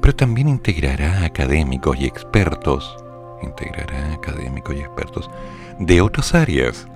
[0.00, 2.96] pero también integrará académicos y expertos,
[3.42, 5.30] integrará académicos y expertos
[5.78, 6.88] de otras áreas,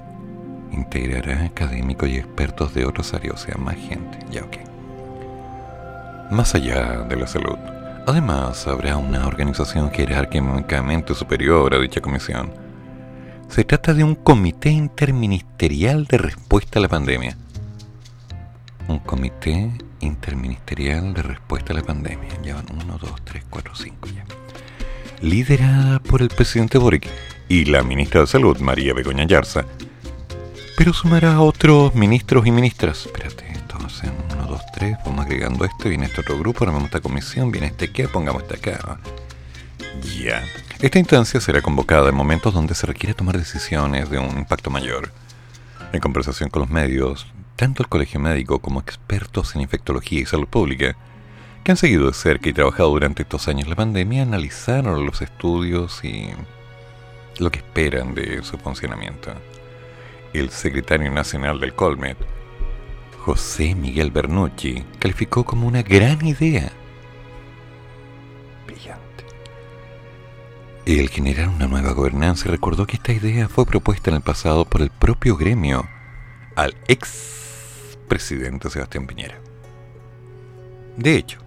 [0.72, 4.56] integrará académicos y expertos de otras áreas, o sea, más gente, ya ok.
[6.30, 7.58] Más allá de la salud,
[8.08, 12.50] Además, habrá una organización jerárquicamente superior a dicha comisión.
[13.50, 17.36] Se trata de un comité interministerial de respuesta a la pandemia.
[18.88, 22.30] Un comité interministerial de respuesta a la pandemia.
[22.42, 24.24] Ya van 1, 2, 3, 4, 5 ya.
[25.20, 27.06] Liderada por el presidente Boric
[27.46, 29.66] y la ministra de Salud, María Begoña Yarza.
[30.78, 33.04] Pero sumará a otros ministros y ministras.
[33.04, 34.27] Espérate, esto va a
[34.58, 34.96] 1, 2, 3.
[35.04, 35.88] Vamos agregando esto.
[35.88, 36.64] Viene este otro grupo.
[36.64, 37.50] Armamos esta comisión.
[37.50, 38.08] Viene este que.
[38.08, 38.98] Pongamos este acá.
[40.20, 40.42] Ya.
[40.80, 45.10] Esta instancia será convocada en momentos donde se requiere tomar decisiones de un impacto mayor.
[45.92, 50.46] En conversación con los medios, tanto el Colegio Médico como expertos en infectología y salud
[50.46, 50.96] pública,
[51.64, 56.04] que han seguido de cerca y trabajado durante estos años la pandemia, analizaron los estudios
[56.04, 56.28] y
[57.38, 59.32] lo que esperan de su funcionamiento.
[60.32, 62.18] El secretario nacional del Colmet,
[63.28, 66.72] José Miguel Bernucci, calificó como una gran idea.
[68.66, 69.26] Brillante.
[70.86, 74.80] El generar una nueva gobernanza recordó que esta idea fue propuesta en el pasado por
[74.80, 75.86] el propio gremio
[76.56, 79.38] al ex presidente Sebastián Piñera.
[80.96, 81.38] De hecho,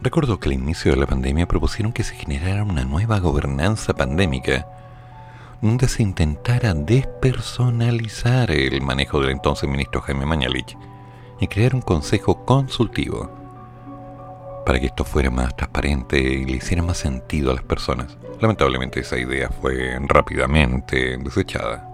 [0.00, 4.66] recordó que al inicio de la pandemia propusieron que se generara una nueva gobernanza pandémica
[5.62, 10.76] donde se intentara despersonalizar el manejo del entonces ministro Jaime Mañalich
[11.40, 13.30] y crear un consejo consultivo
[14.66, 18.18] para que esto fuera más transparente y le hiciera más sentido a las personas.
[18.40, 21.88] Lamentablemente esa idea fue rápidamente desechada.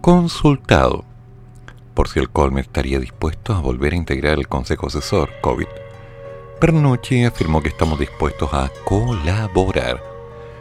[0.00, 1.04] Consultado
[1.94, 5.66] por si el Colme estaría dispuesto a volver a integrar el Consejo Asesor COVID,
[6.60, 10.07] Bernucci afirmó que estamos dispuestos a colaborar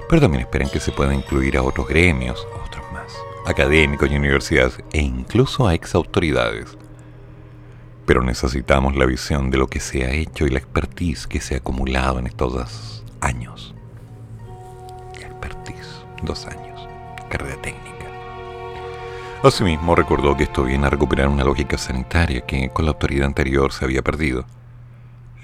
[0.09, 3.13] pero también esperan que se pueda incluir a otros gremios, otros más,
[3.45, 6.77] académicos y universidades e incluso a ex autoridades.
[8.05, 11.55] Pero necesitamos la visión de lo que se ha hecho y la expertise que se
[11.55, 13.75] ha acumulado en estos dos años.
[15.19, 16.87] Expertise, dos años,
[17.29, 17.87] carrera técnica.
[19.43, 23.73] Asimismo, recordó que esto viene a recuperar una lógica sanitaria que con la autoridad anterior
[23.73, 24.45] se había perdido.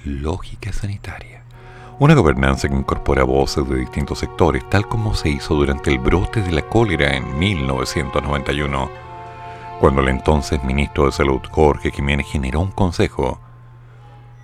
[0.06, 1.33] Lógica sanitaria
[2.04, 6.42] una gobernanza que incorpora voces de distintos sectores, tal como se hizo durante el brote
[6.42, 8.90] de la cólera en 1991,
[9.80, 13.40] cuando el entonces ministro de Salud Jorge Jiménez generó un consejo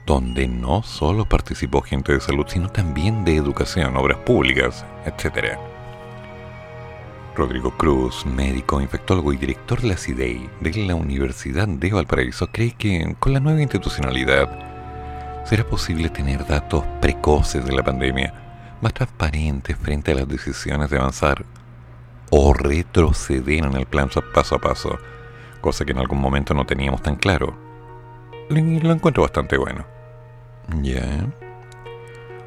[0.06, 5.58] donde no solo participó gente de salud, sino también de educación, obras públicas, etc.
[7.36, 12.72] Rodrigo Cruz, médico, infectólogo y director de la CIDEI de la Universidad de Valparaíso, cree
[12.72, 14.69] que con la nueva institucionalidad
[15.50, 18.32] ¿Será posible tener datos precoces de la pandemia,
[18.82, 21.44] más transparentes frente a las decisiones de avanzar
[22.30, 25.00] o retroceder en el plan paso a paso,
[25.60, 27.58] cosa que en algún momento no teníamos tan claro?
[28.50, 29.88] Lo encuentro bastante bueno.
[30.84, 31.26] Ya.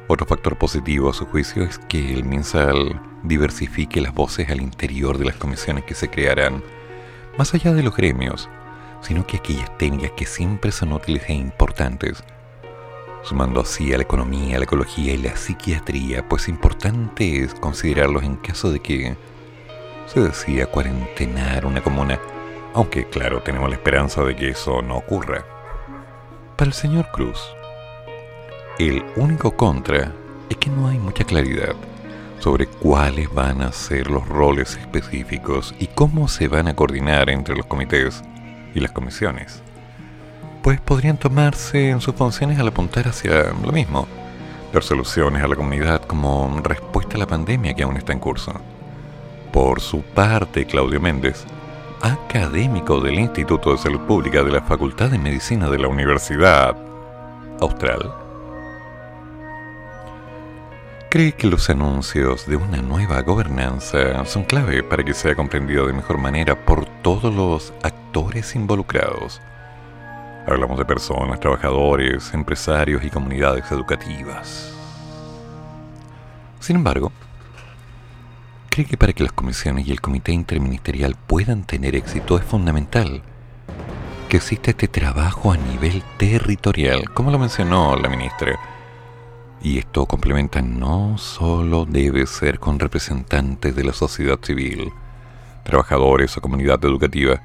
[0.07, 5.17] Otro factor positivo a su juicio es que el MinSal diversifique las voces al interior
[5.17, 6.63] de las comisiones que se crearán,
[7.37, 8.47] más allá de los gremios,
[9.01, 12.23] sino que aquellas técnicas que siempre son útiles e importantes,
[13.23, 18.35] sumando así a la economía, la ecología y la psiquiatría, pues importante es considerarlos en
[18.35, 19.15] caso de que
[20.07, 22.19] se decida cuarentenar una comuna,
[22.73, 25.45] aunque claro, tenemos la esperanza de que eso no ocurra.
[26.57, 27.39] Para el señor Cruz,
[28.79, 30.11] el único contra
[30.49, 31.75] es que no hay mucha claridad
[32.39, 37.55] sobre cuáles van a ser los roles específicos y cómo se van a coordinar entre
[37.55, 38.21] los comités
[38.75, 39.63] y las comisiones.
[40.63, 44.07] Pues podrían tomarse en sus funciones al apuntar hacia lo mismo,
[44.71, 48.53] dar soluciones a la comunidad como respuesta a la pandemia que aún está en curso.
[49.51, 51.43] Por su parte, Claudio Méndez,
[52.01, 56.77] académico del Instituto de Salud Pública de la Facultad de Medicina de la Universidad
[57.59, 58.13] Austral,
[61.09, 65.93] cree que los anuncios de una nueva gobernanza son clave para que sea comprendido de
[65.93, 69.41] mejor manera por todos los actores involucrados.
[70.45, 74.73] Hablamos de personas, trabajadores, empresarios y comunidades educativas.
[76.59, 77.11] Sin embargo,
[78.69, 83.21] cree que para que las comisiones y el comité interministerial puedan tener éxito es fundamental
[84.29, 88.59] que exista este trabajo a nivel territorial, como lo mencionó la ministra
[89.63, 94.91] y esto complementa no solo debe ser con representantes de la sociedad civil,
[95.63, 97.41] trabajadores o comunidad educativa,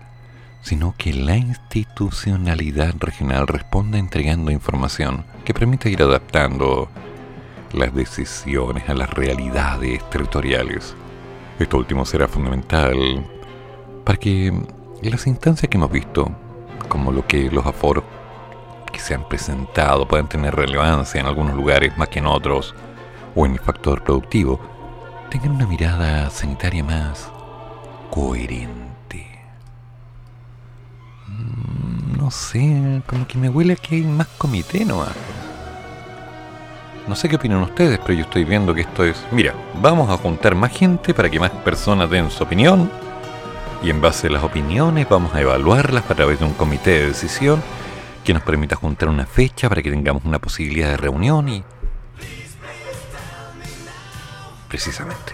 [0.68, 6.90] sino que la institucionalidad regional responda entregando información que permita ir adaptando
[7.72, 10.94] las decisiones a las realidades territoriales.
[11.58, 13.26] Esto último será fundamental
[14.04, 14.52] para que
[15.00, 16.30] las instancias que hemos visto,
[16.90, 18.04] como lo que los aforos
[18.92, 22.74] que se han presentado pueden tener relevancia en algunos lugares más que en otros,
[23.34, 24.60] o en el factor productivo,
[25.30, 27.30] tengan una mirada sanitaria más
[28.10, 28.88] coherente.
[32.16, 35.12] No sé, como que me huele que hay más comité nomás.
[37.08, 39.16] No sé qué opinan ustedes, pero yo estoy viendo que esto es...
[39.32, 42.90] Mira, vamos a juntar más gente para que más personas den su opinión
[43.82, 47.06] y en base a las opiniones vamos a evaluarlas a través de un comité de
[47.08, 47.62] decisión
[48.24, 51.64] que nos permita juntar una fecha para que tengamos una posibilidad de reunión y...
[54.68, 55.32] Precisamente.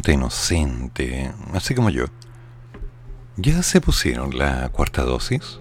[0.00, 2.06] Pregunta inocente, así como yo.
[3.36, 5.60] ¿Ya se pusieron la cuarta dosis?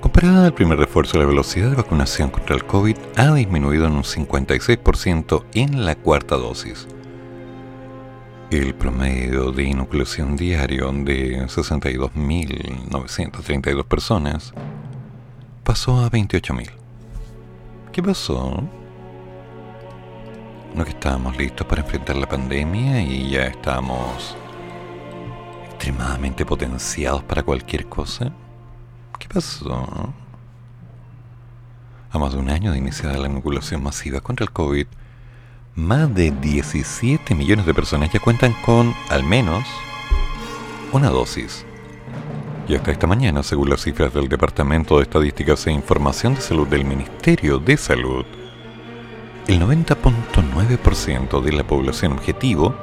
[0.00, 4.02] Comparada al primer refuerzo, la velocidad de vacunación contra el COVID ha disminuido en un
[4.02, 6.86] 56% en la cuarta dosis.
[8.50, 14.52] El promedio de inoculación diario de 62.932 personas
[15.64, 16.68] pasó a 28.000.
[17.92, 18.62] ¿Qué pasó?
[20.76, 24.36] ¿No que estábamos listos para enfrentar la pandemia y ya estamos
[25.70, 28.30] extremadamente potenciados para cualquier cosa?
[29.18, 30.12] ¿Qué pasó?
[32.10, 34.86] A más de un año de iniciada la inoculación masiva contra el COVID,
[35.76, 39.64] más de 17 millones de personas ya cuentan con, al menos,
[40.92, 41.64] una dosis.
[42.68, 46.68] Y hasta esta mañana, según las cifras del Departamento de Estadísticas e Información de Salud
[46.68, 48.26] del Ministerio de Salud,
[49.46, 52.74] el 90.9% de la población objetivo,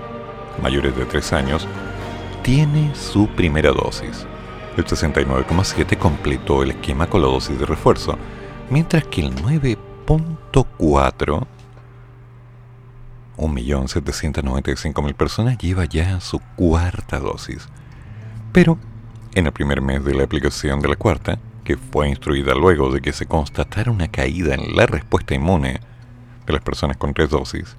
[0.62, 1.68] mayores de 3 años,
[2.42, 4.26] tiene su primera dosis.
[4.78, 8.18] El 69,7% completó el esquema con la dosis de refuerzo,
[8.70, 11.48] mientras que el 9.4%
[13.36, 17.68] 1.795.000 personas lleva ya su cuarta dosis.
[18.52, 18.78] Pero,
[19.34, 23.02] en el primer mes de la aplicación de la cuarta, que fue instruida luego de
[23.02, 25.80] que se constatara una caída en la respuesta inmune
[26.46, 27.76] de las personas con tres dosis,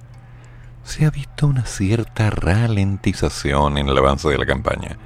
[0.83, 4.97] se ha visto una cierta ralentización en el avance de la campaña.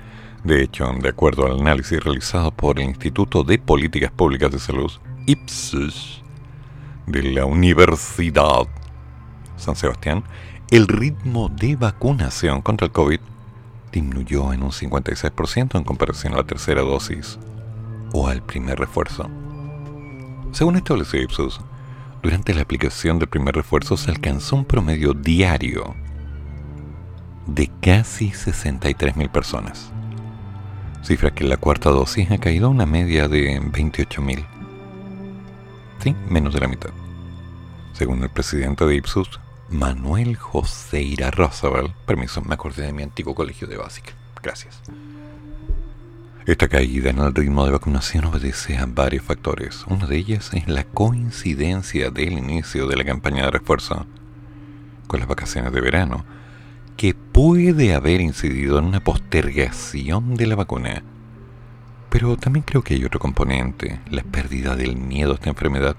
[0.43, 4.91] De hecho, de acuerdo al análisis realizado por el Instituto de Políticas Públicas de Salud,
[5.25, 6.23] IPSUS,
[7.07, 8.67] de la Universidad
[9.57, 10.23] San Sebastián,
[10.71, 13.19] el ritmo de vacunación contra el COVID
[13.91, 17.39] disminuyó en un 56% en comparación a la tercera dosis
[18.13, 19.29] o al primer refuerzo.
[20.51, 21.61] Según estableció Ipsos,
[22.21, 25.95] durante la aplicación del primer refuerzo se alcanzó un promedio diario
[27.47, 29.91] de casi 63.000 personas,
[31.01, 34.45] cifra que en la cuarta dosis ha caído a una media de 28.000.
[35.99, 36.91] Sí, menos de la mitad.
[37.93, 39.39] Según el presidente de Ipsos,
[39.69, 41.93] Manuel Joseira Roosevelt.
[42.05, 44.13] Permiso, me acordé de mi antiguo colegio de básica.
[44.41, 44.81] Gracias.
[46.49, 49.85] Esta caída en el ritmo de vacunación obedece a varios factores.
[49.85, 54.07] Una de ellas es la coincidencia del inicio de la campaña de refuerzo
[55.05, 56.25] con las vacaciones de verano,
[56.97, 61.03] que puede haber incidido en una postergación de la vacuna.
[62.09, 65.97] Pero también creo que hay otro componente, la pérdida del miedo a esta enfermedad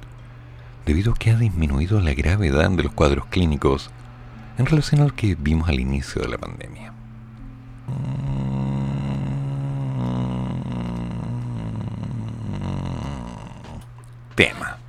[0.85, 3.93] debido a que ha disminuido la gravedad de los cuadros clínicos
[4.59, 6.93] en relación al que vimos al inicio de la pandemia.
[14.41, 14.80] Tema.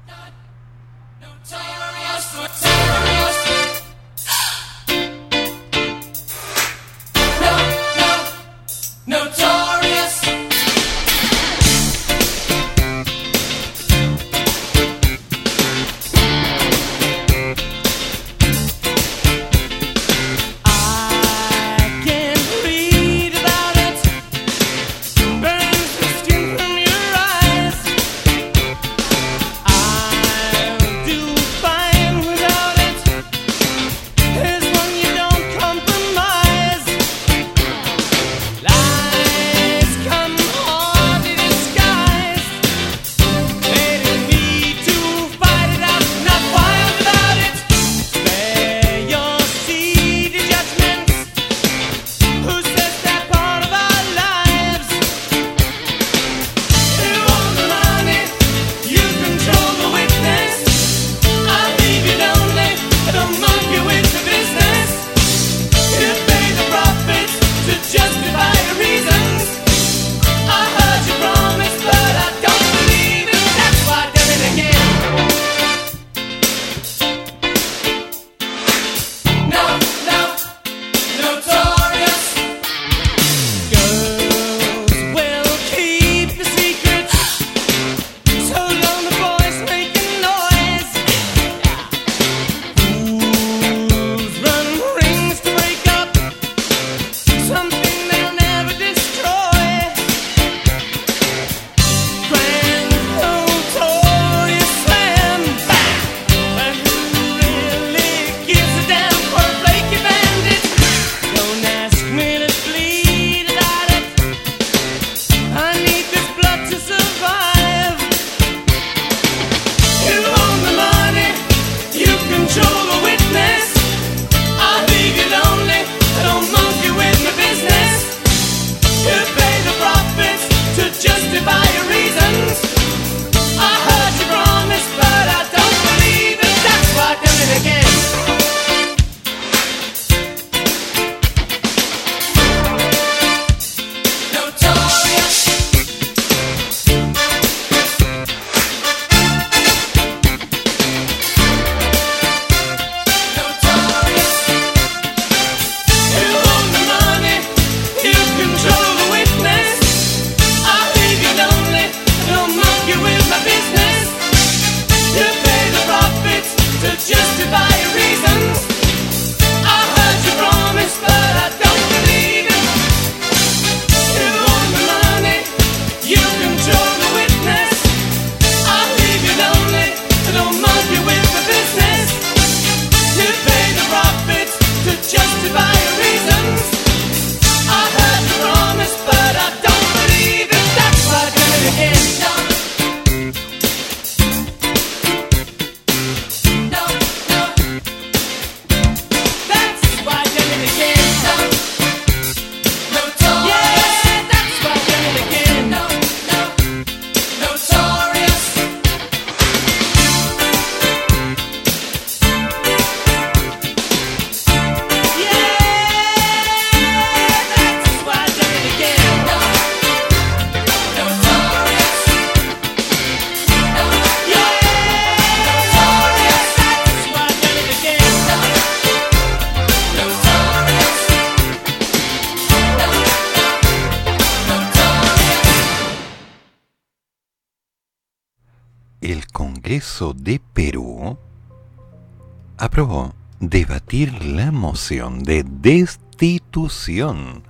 [244.72, 247.44] De destitución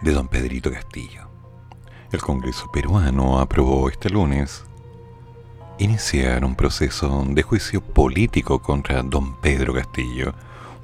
[0.00, 1.28] de don Pedrito Castillo.
[2.12, 4.64] El Congreso peruano aprobó este lunes
[5.78, 10.34] iniciar un proceso de juicio político contra don Pedro Castillo,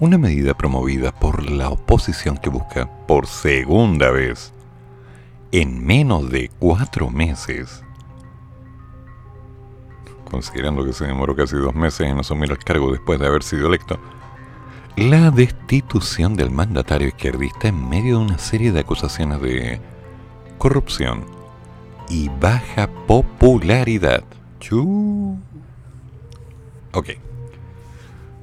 [0.01, 4.53] una medida promovida por la oposición que busca por segunda vez
[5.53, 7.85] en menos de cuatro meses
[10.29, 13.67] considerando que se demoró casi dos meses en asumir el cargo después de haber sido
[13.67, 13.99] electo,
[15.01, 19.81] la destitución del mandatario izquierdista en medio de una serie de acusaciones de
[20.59, 21.25] corrupción
[22.11, 24.25] y baja popularidad.
[24.59, 25.39] Chuu.
[26.93, 27.09] Ok.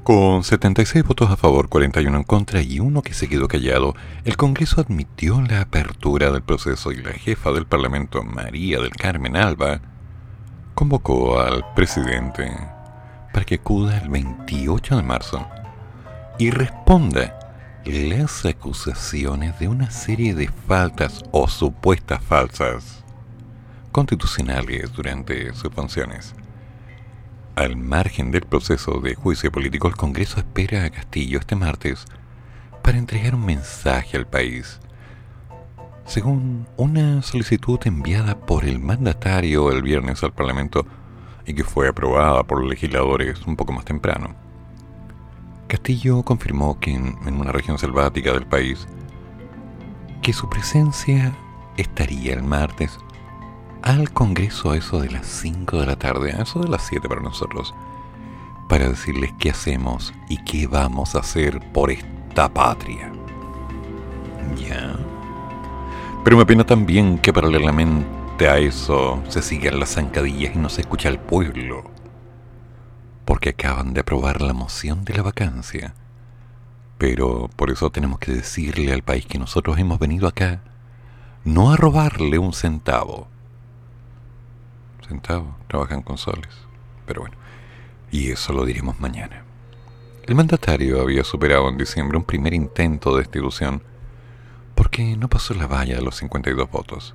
[0.02, 3.94] Con 76 votos a favor, 41 en contra y uno que se quedó callado,
[4.26, 9.36] el Congreso admitió la apertura del proceso y la jefa del Parlamento, María del Carmen
[9.36, 9.80] Alba,
[10.74, 12.52] convocó al presidente
[13.32, 15.46] para que acuda el 28 de marzo
[16.38, 17.38] y responda
[17.86, 23.04] las acusaciones de una serie de faltas o supuestas falsas
[23.92, 26.36] constitucionales durante sus funciones.
[27.56, 32.06] Al margen del proceso de juicio político, el Congreso espera a Castillo este martes
[32.84, 34.80] para entregar un mensaje al país
[36.08, 40.86] según una solicitud enviada por el mandatario el viernes al Parlamento
[41.46, 44.47] y que fue aprobada por los legisladores un poco más temprano.
[45.68, 48.88] Castillo confirmó que en, una región selvática del país
[50.22, 51.38] que su presencia
[51.76, 52.98] estaría el martes
[53.82, 57.08] al Congreso a eso de las 5 de la tarde, a eso de las 7
[57.08, 57.74] para nosotros,
[58.68, 63.12] para decirles qué hacemos y qué vamos a hacer por esta patria.
[64.58, 64.98] Ya.
[66.24, 70.82] Pero me apena también que paralelamente a eso se sigan las zancadillas y no se
[70.82, 71.84] escucha al pueblo.
[73.28, 75.94] Porque acaban de aprobar la moción de la vacancia.
[76.98, 80.62] Pero por eso tenemos que decirle al país que nosotros hemos venido acá
[81.44, 83.28] no a robarle un centavo.
[85.06, 86.56] Centavo, trabajan con soles.
[87.06, 87.36] Pero bueno,
[88.12, 89.44] y eso lo diremos mañana.
[90.26, 93.84] El mandatario había superado en diciembre un primer intento de destitución
[94.74, 97.14] porque no pasó la valla de los 52 votos.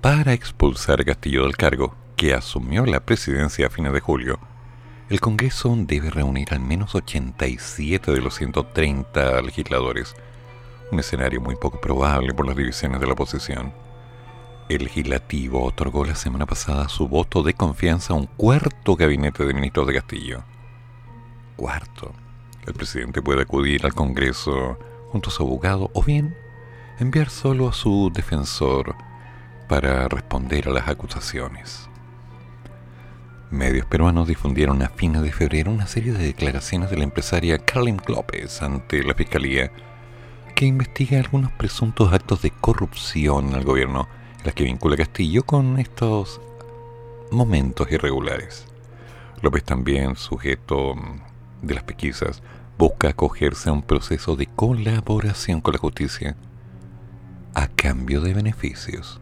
[0.00, 4.40] Para expulsar a Castillo del cargo, que asumió la presidencia a fines de julio,
[5.10, 10.14] el Congreso debe reunir al menos 87 de los 130 legisladores,
[10.90, 13.74] un escenario muy poco probable por las divisiones de la oposición.
[14.70, 19.52] El legislativo otorgó la semana pasada su voto de confianza a un cuarto gabinete de
[19.52, 20.42] ministros de Castillo.
[21.56, 22.12] Cuarto.
[22.66, 24.78] El presidente puede acudir al Congreso
[25.10, 26.34] junto a su abogado o bien
[26.98, 28.94] enviar solo a su defensor
[29.68, 31.90] para responder a las acusaciones.
[33.50, 38.00] Medios peruanos difundieron a fines de febrero una serie de declaraciones de la empresaria Carlin
[38.08, 39.70] López ante la Fiscalía
[40.54, 44.08] que investiga algunos presuntos actos de corrupción en el gobierno,
[44.44, 46.40] las que vincula Castillo con estos
[47.30, 48.66] momentos irregulares.
[49.42, 50.94] López también, sujeto
[51.62, 52.42] de las pesquisas,
[52.78, 56.36] busca acogerse a un proceso de colaboración con la justicia
[57.54, 59.20] a cambio de beneficios.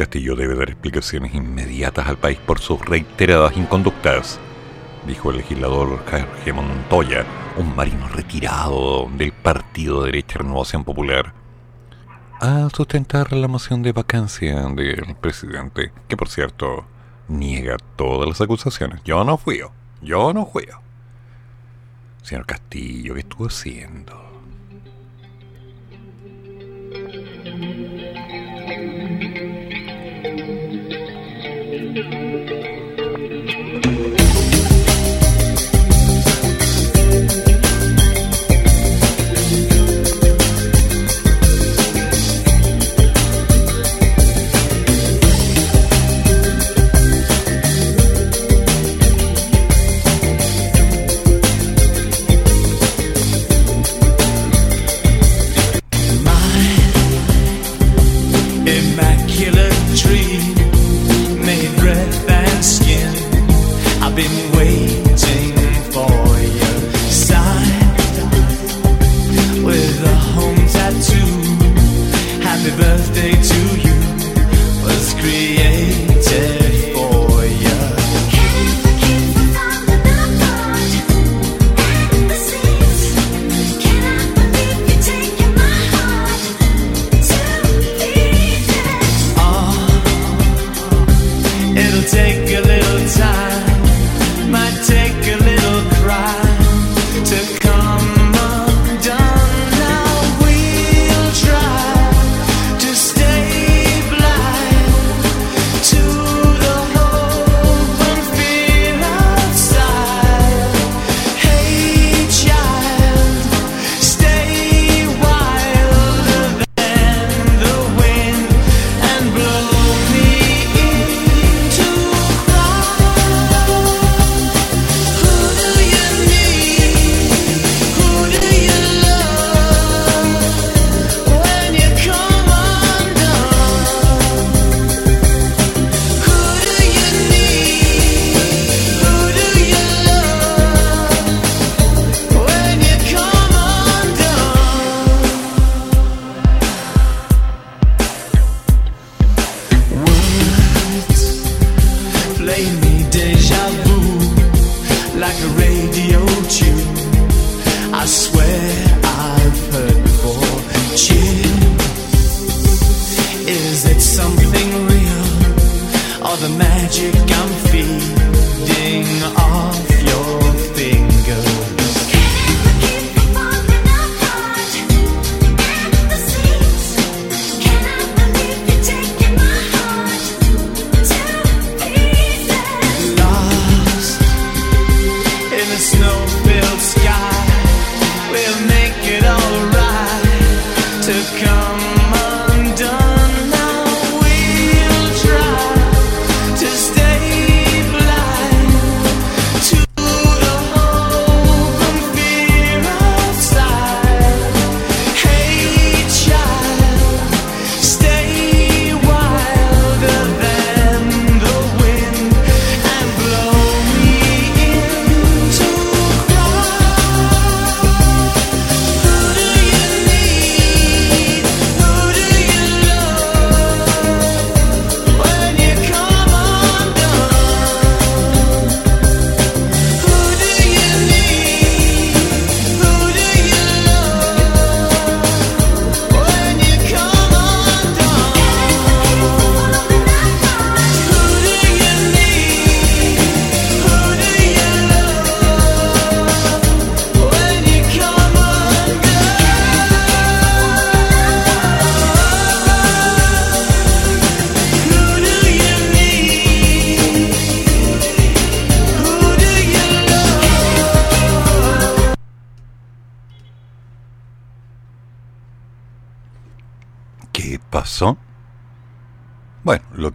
[0.00, 4.40] Castillo debe dar explicaciones inmediatas al país por sus reiteradas inconductas,
[5.06, 7.26] dijo el legislador Jorge Montoya,
[7.58, 11.34] un marino retirado del Partido de Derecha Renovación Popular,
[12.40, 16.86] a sustentar la moción de vacancia del presidente, que por cierto
[17.28, 19.02] niega todas las acusaciones.
[19.04, 19.70] Yo no fui yo,
[20.00, 20.80] yo no fui yo.
[22.22, 24.30] Señor Castillo, ¿qué estuvo haciendo?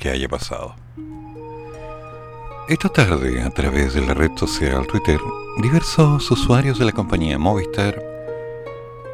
[0.05, 0.75] Que haya pasado.
[2.69, 5.19] Esta tarde, a través de la red social Twitter,
[5.63, 8.05] diversos usuarios de la compañía Movistar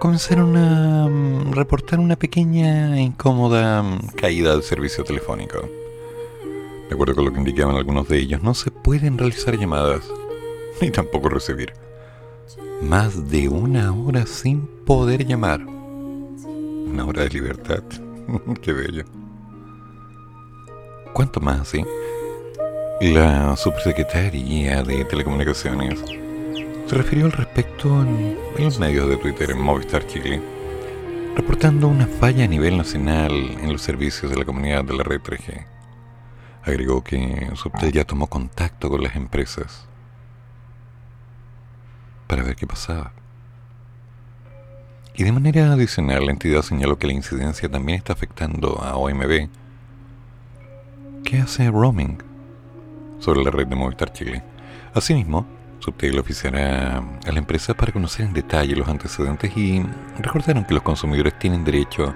[0.02, 5.62] comenzaron a mm, reportar una pequeña e incómoda mm, caída del servicio telefónico.
[6.90, 10.04] De acuerdo con lo que indicaban algunos de ellos, no se pueden realizar llamadas,
[10.82, 11.72] ni tampoco recibir.
[12.82, 15.62] Más de una hora sin poder llamar.
[15.62, 17.84] Una hora de libertad.
[18.62, 19.21] Qué bello.
[21.14, 21.84] ¿Cuánto más, sí?
[23.02, 26.00] La subsecretaría de Telecomunicaciones
[26.88, 30.42] se refirió al respecto en, los medios de Twitter en Movistar Chile,
[31.36, 35.20] reportando una falla a nivel nacional en los servicios de la comunidad de la red
[35.22, 35.66] 3G.
[36.64, 39.88] Agregó que Subtel ya tomó contacto con las empresas
[42.28, 43.12] para ver qué pasaba.
[45.14, 49.50] Y de manera adicional, la entidad señaló que la incidencia también está afectando a OMB,
[51.24, 52.18] que hace roaming
[53.20, 54.44] sobre la red de Movistar Chile.
[54.94, 55.46] Asimismo,
[55.80, 59.84] Subtel oficiará a la empresa para conocer en detalle los antecedentes y
[60.20, 62.14] recordaron que los consumidores tienen derecho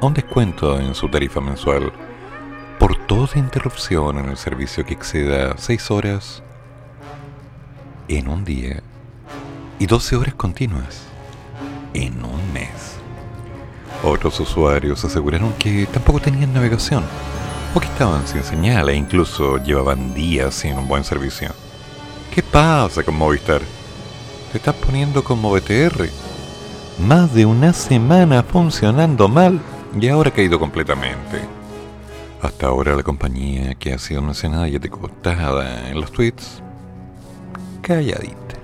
[0.00, 1.92] a un descuento en su tarifa mensual
[2.78, 6.42] por toda interrupción en el servicio que exceda 6 horas
[8.08, 8.82] en un día
[9.78, 11.06] y 12 horas continuas
[11.94, 12.96] en un mes.
[14.02, 17.04] Otros usuarios aseguraron que tampoco tenían navegación,
[17.80, 21.50] que estaban sin señal e incluso llevaban días sin un buen servicio.
[22.32, 23.60] ¿Qué pasa con Movistar?
[24.52, 26.08] Te estás poniendo como BTR.
[26.98, 29.60] Más de una semana funcionando mal
[30.00, 31.40] y ahora ha caído completamente.
[32.42, 36.62] Hasta ahora la compañía que ha sido mencionada y decotada en los tweets,
[37.80, 38.56] calladita,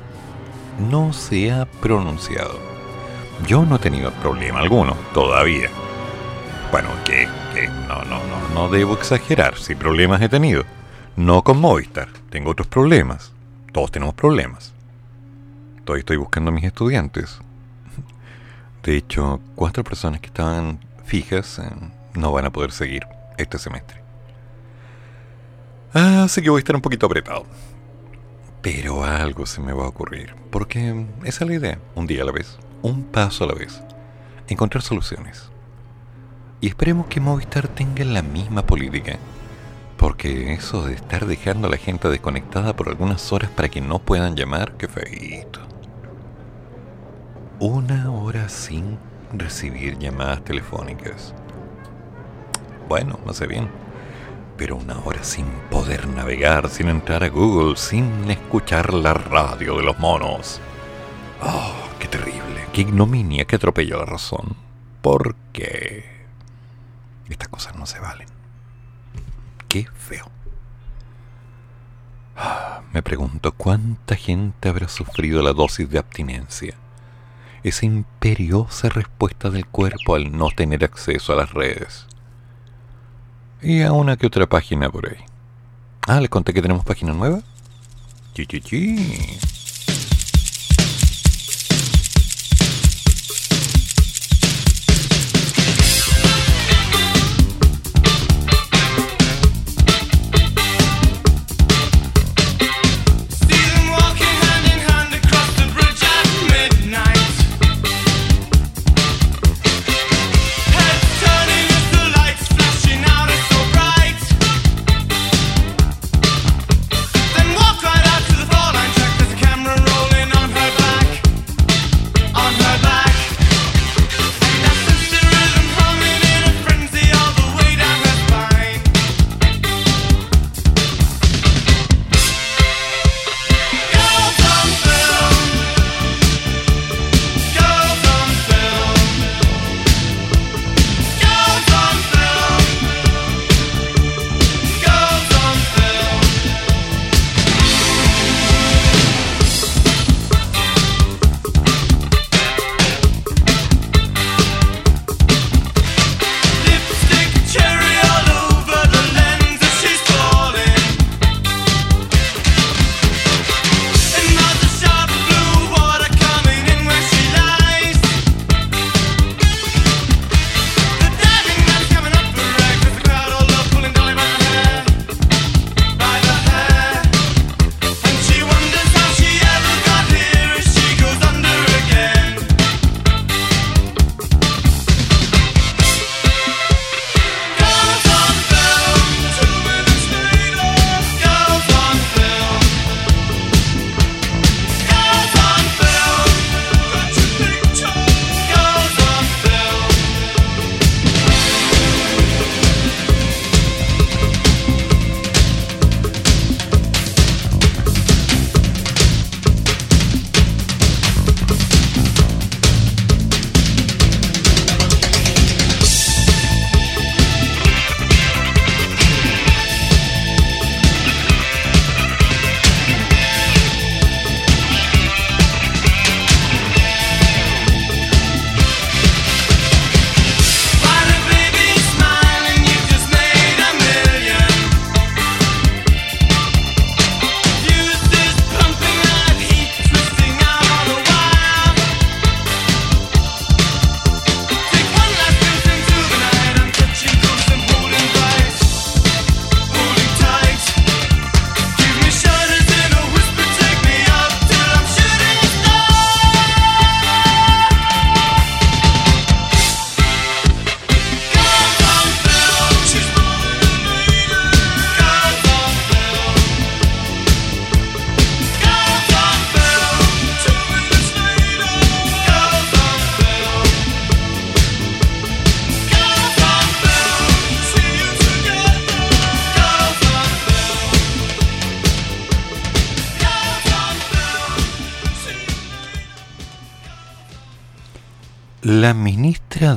[0.91, 2.59] no se ha pronunciado.
[3.47, 5.71] Yo no he tenido problema alguno, todavía.
[6.71, 7.27] Bueno, que,
[7.89, 10.65] no, no, no, no debo exagerar, si problemas he tenido.
[11.17, 13.33] No con Movistar, tengo otros problemas.
[13.73, 14.73] Todos tenemos problemas.
[15.85, 17.39] Todavía estoy buscando a mis estudiantes.
[18.83, 21.71] De hecho, cuatro personas que estaban fijas eh,
[22.15, 23.07] no van a poder seguir
[23.37, 24.01] este semestre.
[25.93, 27.45] Así que voy a estar un poquito apretado.
[28.63, 32.27] Pero algo se me va a ocurrir, porque esa es la idea, un día a
[32.27, 33.81] la vez un paso a la vez,
[34.49, 35.50] encontrar soluciones.
[36.61, 39.19] Y esperemos que Movistar tenga la misma política,
[39.97, 43.99] porque eso de estar dejando a la gente desconectada por algunas horas para que no
[43.99, 45.61] puedan llamar, qué feito.
[47.59, 48.99] Una hora sin
[49.33, 51.35] recibir llamadas telefónicas.
[52.89, 53.69] Bueno, no sé bien.
[54.57, 59.85] Pero una hora sin poder navegar, sin entrar a Google, sin escuchar la radio de
[59.85, 60.61] los monos.
[61.43, 64.57] Oh, qué terrible qué ignominia, qué atropello la razón.
[65.03, 66.05] Porque
[67.35, 68.29] estas cosas no se valen.
[69.69, 70.31] Qué feo.
[72.37, 76.75] Ah, me pregunto cuánta gente habrá sufrido la dosis de abstinencia.
[77.63, 82.07] Esa imperiosa respuesta del cuerpo al no tener acceso a las redes.
[83.63, 85.23] Y a una que otra página por ahí.
[86.09, 87.41] Ah, les conté que tenemos página nueva.
[88.33, 88.47] Chi,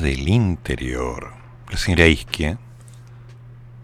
[0.04, 1.32] del Interior,
[1.72, 2.60] la señora Isquia,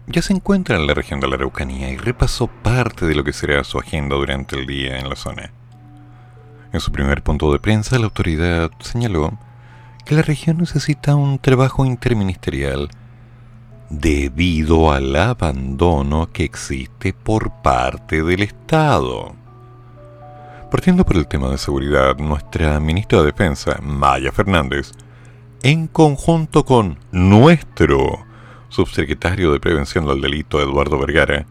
[0.06, 3.32] ya se encuentra en la región de la Araucanía y repasó parte de lo que
[3.32, 5.50] será su agenda durante el día en la zona.
[6.74, 9.38] En su primer punto de prensa, la autoridad señaló
[10.04, 12.90] que la región necesita un trabajo interministerial
[13.88, 19.34] debido al abandono que existe por parte del Estado.
[20.70, 24.92] Partiendo por el tema de seguridad, nuestra ministra de Defensa, Maya Fernández,
[25.62, 28.24] en conjunto con nuestro
[28.70, 31.46] subsecretario de Prevención del Delito, Eduardo Vergara,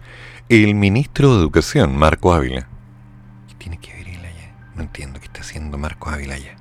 [0.49, 2.69] El ministro de Educación, Marco Ávila.
[3.49, 4.55] ¿Qué tiene que ver él allá?
[4.75, 6.57] No entiendo qué está haciendo Marco Ávila allá.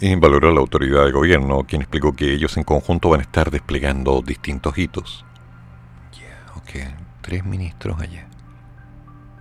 [0.00, 3.50] Y valoró la autoridad de gobierno, quien explicó que ellos en conjunto van a estar
[3.50, 5.24] desplegando distintos hitos.
[7.22, 8.26] Tres ministros allá.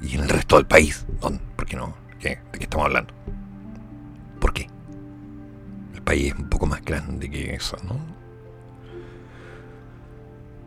[0.02, 1.06] ¿Y en el resto del país?
[1.56, 1.96] ¿Por qué no?
[2.22, 3.14] ¿De qué estamos hablando?
[4.40, 4.68] ¿Por qué?
[6.10, 8.00] país un poco más grande que eso, ¿no?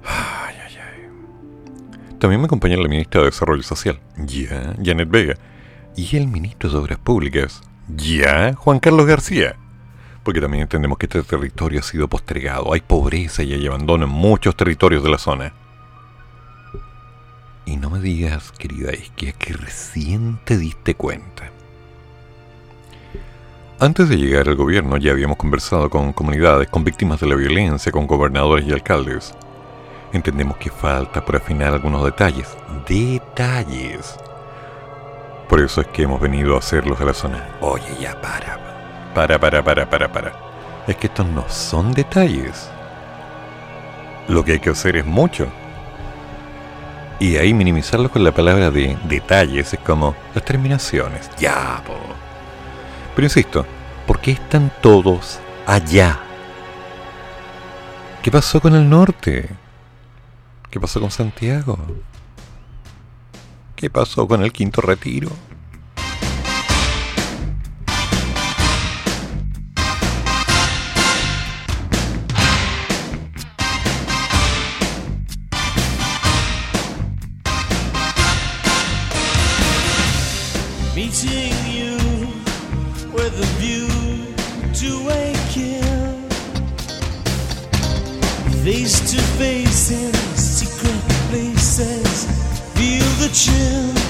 [0.05, 2.17] Ay, ay, ay.
[2.21, 5.35] También me acompaña la ministra de Desarrollo Social, ya, Janet Vega,
[5.97, 9.57] y el ministro de Obras Públicas, ya, Juan Carlos García.
[10.23, 14.11] Porque también entendemos que este territorio ha sido postergado, hay pobreza y hay abandono en
[14.13, 15.53] muchos territorios de la zona.
[17.65, 21.51] Y no me digas, querida Isquia, que recién te diste cuenta.
[23.79, 27.91] Antes de llegar al gobierno ya habíamos conversado con comunidades, con víctimas de la violencia,
[27.91, 29.35] con gobernadores y alcaldes.
[30.13, 32.57] Entendemos que falta por afinar algunos detalles.
[32.87, 34.17] Detalles.
[35.49, 37.57] Por eso es que hemos venido a hacerlos de la zona.
[37.61, 39.11] Oye, ya para.
[39.15, 40.33] Para, para, para, para, para.
[40.87, 42.71] Es que estos no son detalles.
[44.29, 45.49] Lo que hay que hacer es mucho.
[47.23, 51.31] Y ahí minimizarlo con la palabra de detalles es como las terminaciones.
[51.39, 51.95] Ya, po.
[53.15, 53.65] Pero insisto,
[54.09, 56.19] ¿por qué están todos allá?
[58.25, 59.49] ¿Qué pasó con el norte?
[60.69, 61.79] ¿Qué pasó con Santiago?
[63.77, 65.29] ¿Qué pasó con el quinto retiro?
[93.49, 94.02] A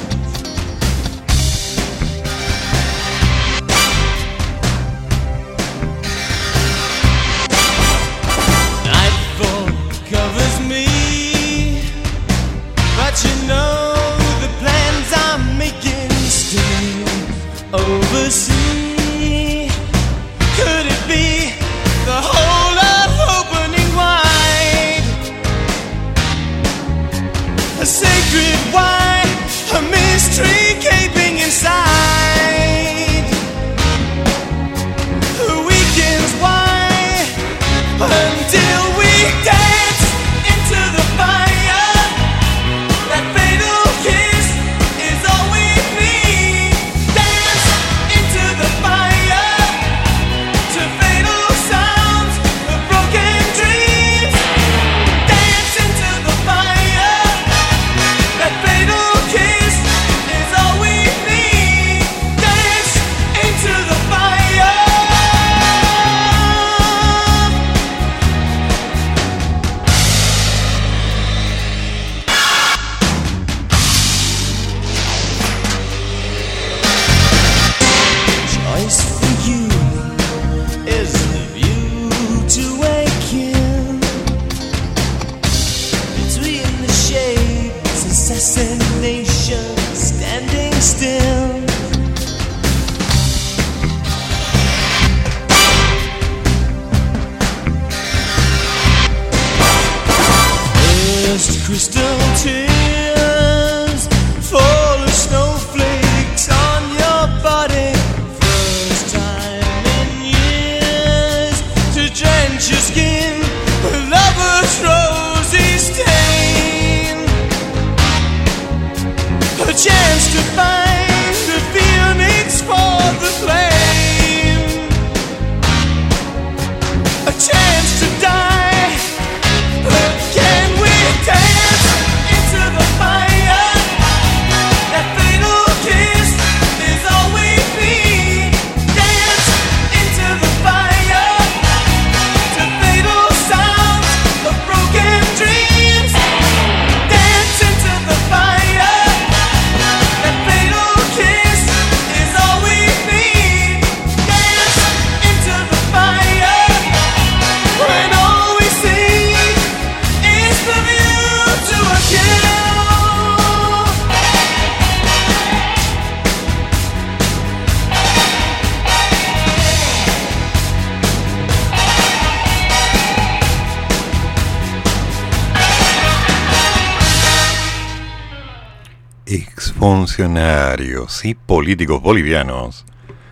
[179.79, 182.85] funcionarios y políticos bolivianos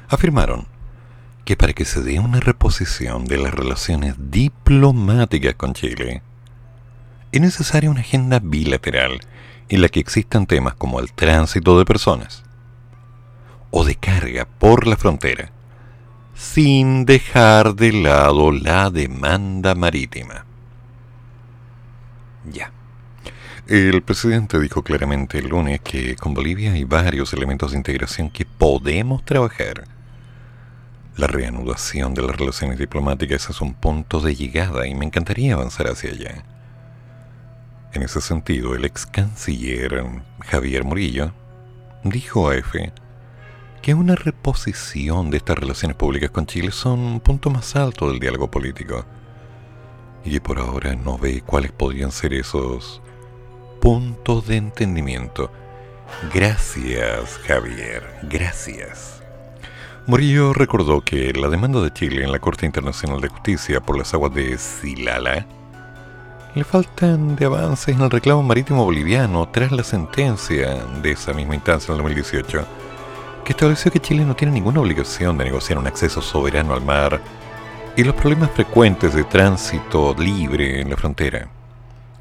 [0.08, 0.66] afirmaron
[1.44, 6.22] que para que se dé una reposición de las relaciones diplomáticas con Chile,
[7.32, 9.20] es necesaria una agenda bilateral
[9.68, 12.44] en la que existan temas como el tránsito de personas
[13.70, 15.52] o de carga por la frontera,
[16.34, 20.44] sin dejar de lado la demanda marítima.
[22.50, 22.72] Ya.
[23.70, 28.44] El presidente dijo claramente el lunes que con Bolivia hay varios elementos de integración que
[28.44, 29.84] podemos trabajar.
[31.16, 35.86] La reanudación de las relaciones diplomáticas es un punto de llegada y me encantaría avanzar
[35.86, 36.44] hacia allá.
[37.92, 40.04] En ese sentido, el ex canciller
[40.40, 41.32] Javier Murillo
[42.02, 42.92] dijo a EFE
[43.82, 48.18] que una reposición de estas relaciones públicas con Chile son un punto más alto del
[48.18, 49.06] diálogo político
[50.24, 53.00] y que por ahora no ve cuáles podrían ser esos
[53.80, 55.50] punto de entendimiento.
[56.32, 59.22] Gracias, Javier, gracias.
[60.06, 64.12] Murillo recordó que la demanda de Chile en la Corte Internacional de Justicia por las
[64.12, 65.46] aguas de Silala
[66.54, 71.54] le faltan de avances en el reclamo marítimo boliviano tras la sentencia de esa misma
[71.54, 72.66] instancia en el 2018,
[73.44, 77.20] que estableció que Chile no tiene ninguna obligación de negociar un acceso soberano al mar
[77.96, 81.59] y los problemas frecuentes de tránsito libre en la frontera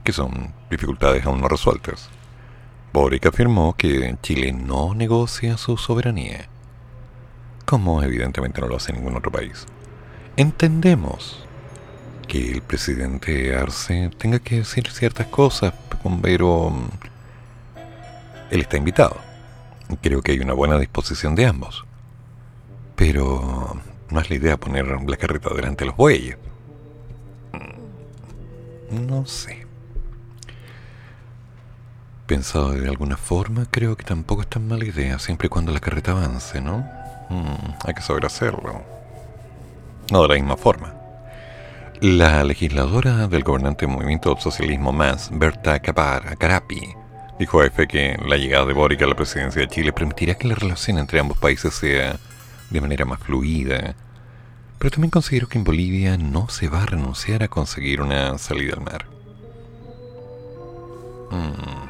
[0.10, 2.10] que son dificultades aún no resueltas.
[2.92, 6.50] Boric afirmó que Chile no negocia su soberanía,
[7.64, 9.68] como evidentemente no lo hace ningún otro país.
[10.36, 11.46] Entendemos
[12.28, 15.76] que el presidente Arce tenga que decir ciertas cosas,
[16.24, 16.90] pero mm,
[18.50, 19.18] él está invitado.
[20.02, 21.86] Creo que hay una buena disposición de ambos.
[22.96, 23.80] Pero
[24.10, 26.36] no es la idea poner la carreta delante de los bueyes.
[28.90, 29.59] No sé
[32.30, 35.80] pensado de alguna forma, creo que tampoco es tan mala idea, siempre y cuando la
[35.80, 36.88] carreta avance, ¿no?
[37.30, 38.84] Mm, hay que saber hacerlo.
[40.12, 40.94] No de la misma forma.
[42.02, 46.94] La legisladora del gobernante Movimiento Socialismo Más, Berta Carapi,
[47.40, 50.48] dijo a EFE que la llegada de Boric a la presidencia de Chile permitirá que
[50.48, 52.16] la relación entre ambos países sea
[52.70, 53.96] de manera más fluida.
[54.78, 58.76] Pero también considero que en Bolivia no se va a renunciar a conseguir una salida
[58.76, 59.06] al mar.
[61.32, 61.89] Mm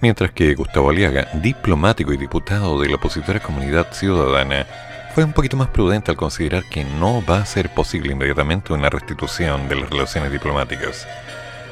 [0.00, 4.66] mientras que Gustavo Aliaga, diplomático y diputado de la opositora Comunidad Ciudadana,
[5.14, 8.90] fue un poquito más prudente al considerar que no va a ser posible inmediatamente una
[8.90, 11.06] restitución de las relaciones diplomáticas.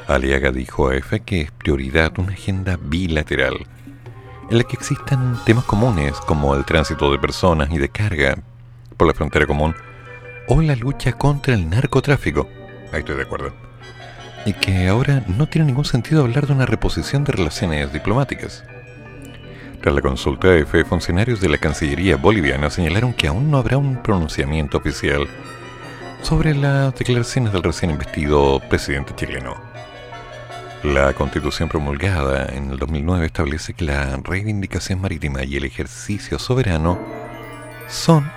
[0.07, 3.67] Aliaga dijo a EFE que es prioridad una agenda bilateral,
[4.49, 8.37] en la que existan temas comunes como el tránsito de personas y de carga
[8.97, 9.75] por la frontera común
[10.47, 12.47] o la lucha contra el narcotráfico.
[12.91, 13.72] Ahí estoy de acuerdo
[14.45, 18.63] y que ahora no tiene ningún sentido hablar de una reposición de relaciones diplomáticas.
[19.81, 24.01] Tras la consulta de funcionarios de la Cancillería boliviana señalaron que aún no habrá un
[24.01, 25.27] pronunciamiento oficial
[26.21, 29.55] sobre las declaraciones del recién investido presidente chileno.
[30.83, 36.97] La constitución promulgada en el 2009 establece que la reivindicación marítima y el ejercicio soberano
[37.87, 38.29] son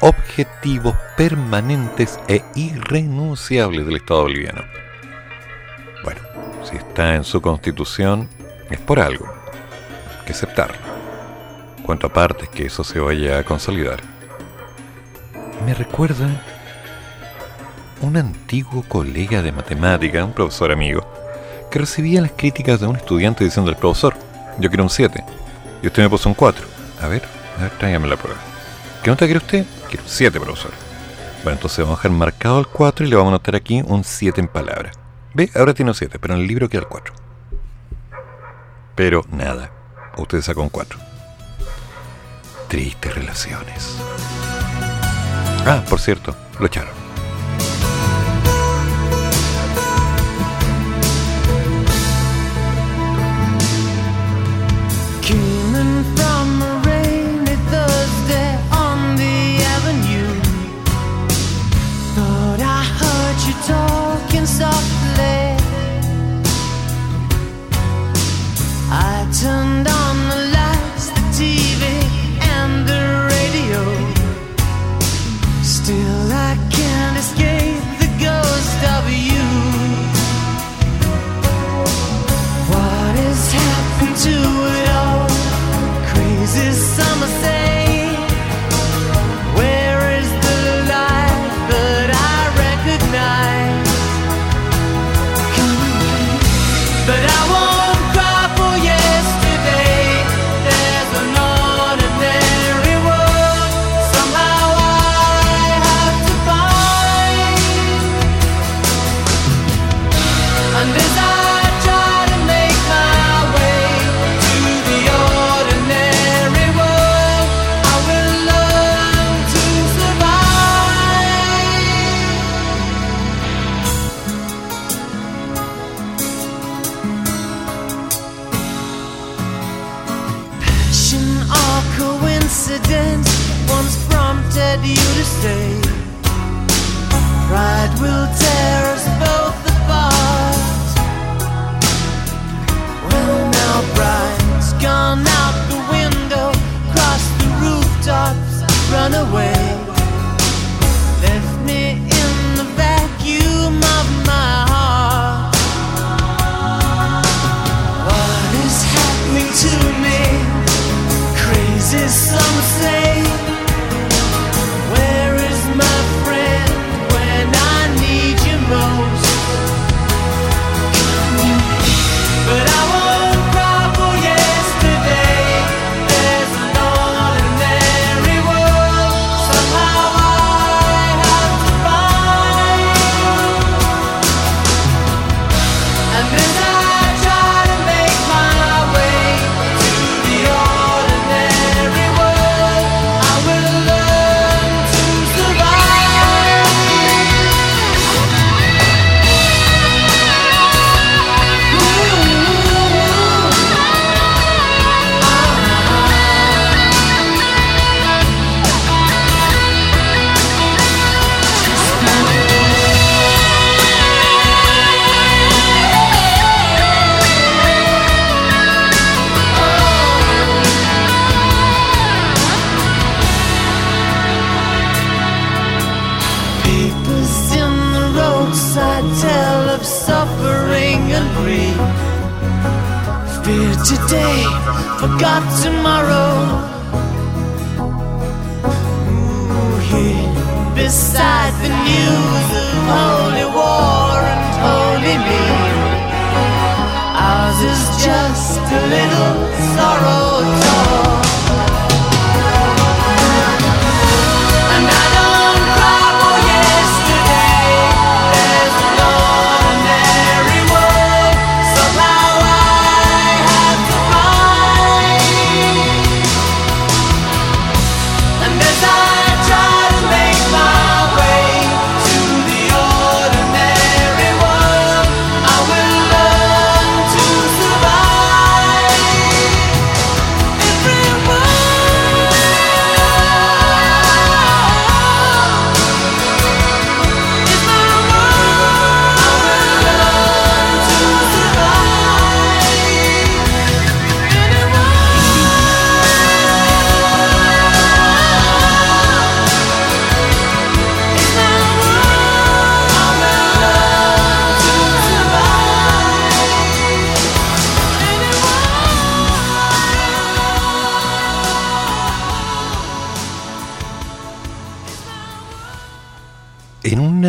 [0.00, 4.85] objetivos permanentes e irrenunciables del Estado boliviano
[6.68, 8.28] si está en su constitución,
[8.70, 9.26] es por algo.
[9.26, 10.76] Hay que aceptarlo.
[11.84, 14.00] Cuanto aparte es que eso se vaya a consolidar.
[15.64, 16.28] Me recuerda
[18.02, 21.06] un antiguo colega de matemática, un profesor amigo,
[21.70, 24.14] que recibía las críticas de un estudiante diciendo al profesor,
[24.58, 25.24] yo quiero un 7,
[25.82, 26.66] y usted me puso un 4.
[27.00, 27.22] A ver,
[27.58, 28.38] a ver, tráigame la prueba.
[29.02, 29.64] ¿Qué nota quiere usted?
[29.88, 30.72] Quiero un 7, profesor.
[31.42, 34.02] Bueno, entonces vamos a dejar marcado el 4 y le vamos a anotar aquí un
[34.02, 35.05] 7 en palabras.
[35.36, 37.12] Ve, ahora tiene un 7, pero en el libro queda el 4.
[38.94, 39.70] Pero nada,
[40.16, 40.98] usted sacó un 4.
[42.68, 43.98] Tristes relaciones.
[45.66, 47.05] Ah, por cierto, lo echaron.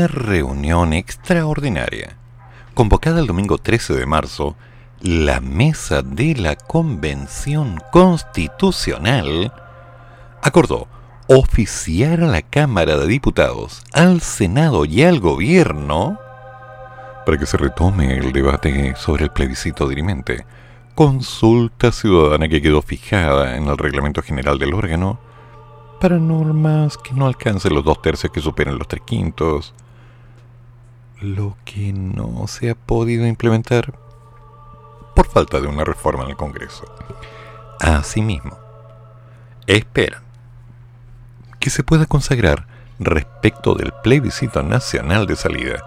[0.06, 2.18] reunión extraordinaria.
[2.76, 4.56] Convocada el domingo 13 de marzo,
[5.02, 9.52] la mesa de la Convención Constitucional
[10.44, 10.88] acordó
[11.28, 16.20] oficiar a la Cámara de Diputados, al Senado y al Gobierno
[17.28, 20.46] para que se retome el debate sobre el plebiscito dirimente,
[20.96, 25.20] consulta ciudadana que quedó fijada en el reglamento general del órgano
[26.00, 29.74] para normas que no alcancen los dos tercios que superen los tres quintos,
[31.22, 33.94] lo que no se ha podido implementar
[35.16, 36.86] por falta de una reforma en el Congreso.
[37.80, 38.58] Asimismo,
[39.66, 40.22] espera
[41.60, 42.68] que se pueda consagrar
[43.00, 45.84] respecto del plebiscito nacional de salida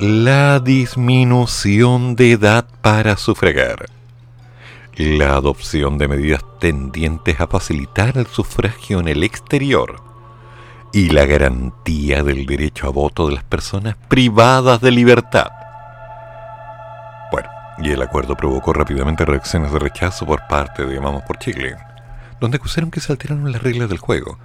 [0.00, 3.86] la disminución de edad para sufragar,
[4.96, 10.02] la adopción de medidas tendientes a facilitar el sufragio en el exterior
[10.94, 15.50] y la garantía del derecho a voto de las personas privadas de libertad.
[17.32, 17.48] Bueno,
[17.78, 21.74] y el acuerdo provocó rápidamente reacciones de rechazo por parte de Vamos por Chile,
[22.40, 24.38] donde acusaron que se alteraron las reglas del juego.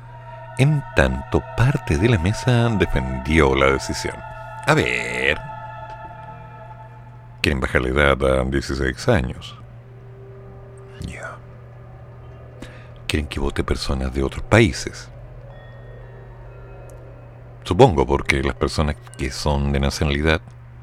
[0.58, 4.16] En tanto, parte de la mesa defendió la decisión.
[4.66, 5.40] A ver.
[7.42, 9.56] Quieren bajar la edad a 16 años.
[11.02, 11.38] Ya.
[13.06, 15.12] Quieren que vote personas de otros países.
[17.70, 20.42] Supongo porque las personas que son de nacionalidad,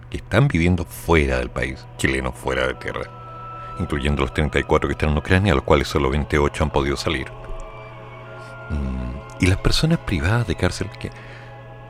[0.08, 5.10] que están viviendo fuera del país, chilenos fuera de tierra, incluyendo los 34 que están
[5.10, 7.26] en Ucrania, a los cuales solo 28 han podido salir.
[8.70, 11.10] Mm, y las personas privadas de cárcel, que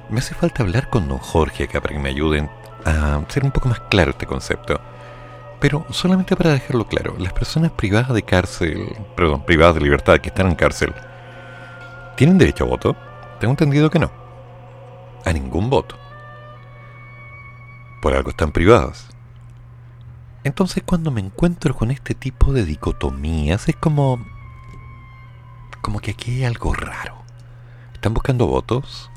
[0.08, 2.48] me hace falta hablar con don Jorge acá para que me ayuden
[2.86, 4.80] a ser un poco más claro este concepto.
[5.60, 10.30] Pero solamente para dejarlo claro, las personas privadas de cárcel, perdón, privadas de libertad que
[10.30, 10.94] están en cárcel,
[12.16, 12.96] ¿tienen derecho a voto?
[13.38, 14.25] Tengo entendido que no.
[15.26, 15.98] A ningún voto.
[18.00, 19.08] Por algo están privadas.
[20.44, 24.24] Entonces cuando me encuentro con este tipo de dicotomías es como...
[25.82, 27.16] como que aquí hay algo raro.
[27.92, 29.10] ¿Están buscando votos?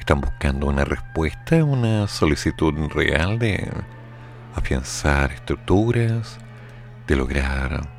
[0.00, 3.70] Están buscando una respuesta, una solicitud real de
[4.54, 6.38] afianzar estructuras,
[7.06, 7.90] de lograr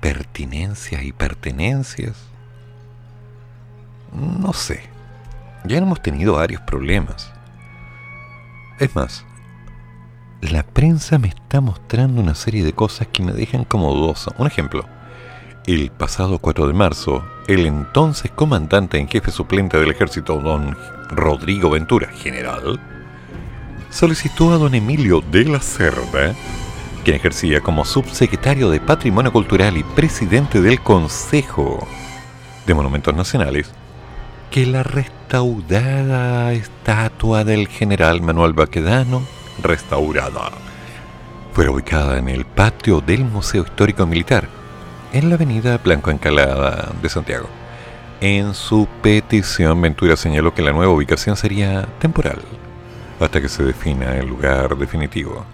[0.00, 2.16] pertinencias y pertenencias.
[4.12, 4.99] No sé.
[5.64, 7.32] Ya hemos tenido varios problemas.
[8.78, 9.24] Es más,
[10.40, 14.34] la prensa me está mostrando una serie de cosas que me dejan como dudoso.
[14.38, 14.86] Un ejemplo.
[15.66, 20.74] El pasado 4 de marzo, el entonces comandante en jefe suplente del ejército, don
[21.10, 22.80] Rodrigo Ventura, general,
[23.90, 26.34] solicitó a don Emilio de la Cerda,
[27.04, 31.86] quien ejercía como subsecretario de Patrimonio Cultural y presidente del Consejo
[32.66, 33.70] de Monumentos Nacionales,
[34.50, 39.22] que la restaurada estatua del general Manuel Baquedano,
[39.62, 40.50] restaurada,
[41.54, 44.48] fuera ubicada en el patio del Museo Histórico Militar,
[45.12, 47.48] en la avenida Blanco Encalada de Santiago.
[48.20, 52.40] En su petición, Ventura señaló que la nueva ubicación sería temporal,
[53.20, 55.44] hasta que se defina el lugar definitivo.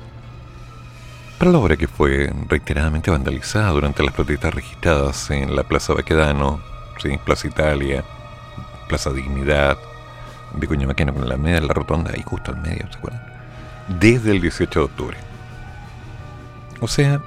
[1.38, 6.60] Para la obra que fue reiteradamente vandalizada durante las protestas registradas en la Plaza Baquedano,
[6.98, 7.18] ¿sí?
[7.22, 8.02] Plaza Italia,
[8.88, 9.78] Plaza Dignidad,
[10.54, 13.22] Vicuña Maquena con la media, la rotonda ahí justo al medio, ¿se acuerdan?
[13.88, 15.16] Desde el 18 de octubre.
[16.80, 17.20] O sea,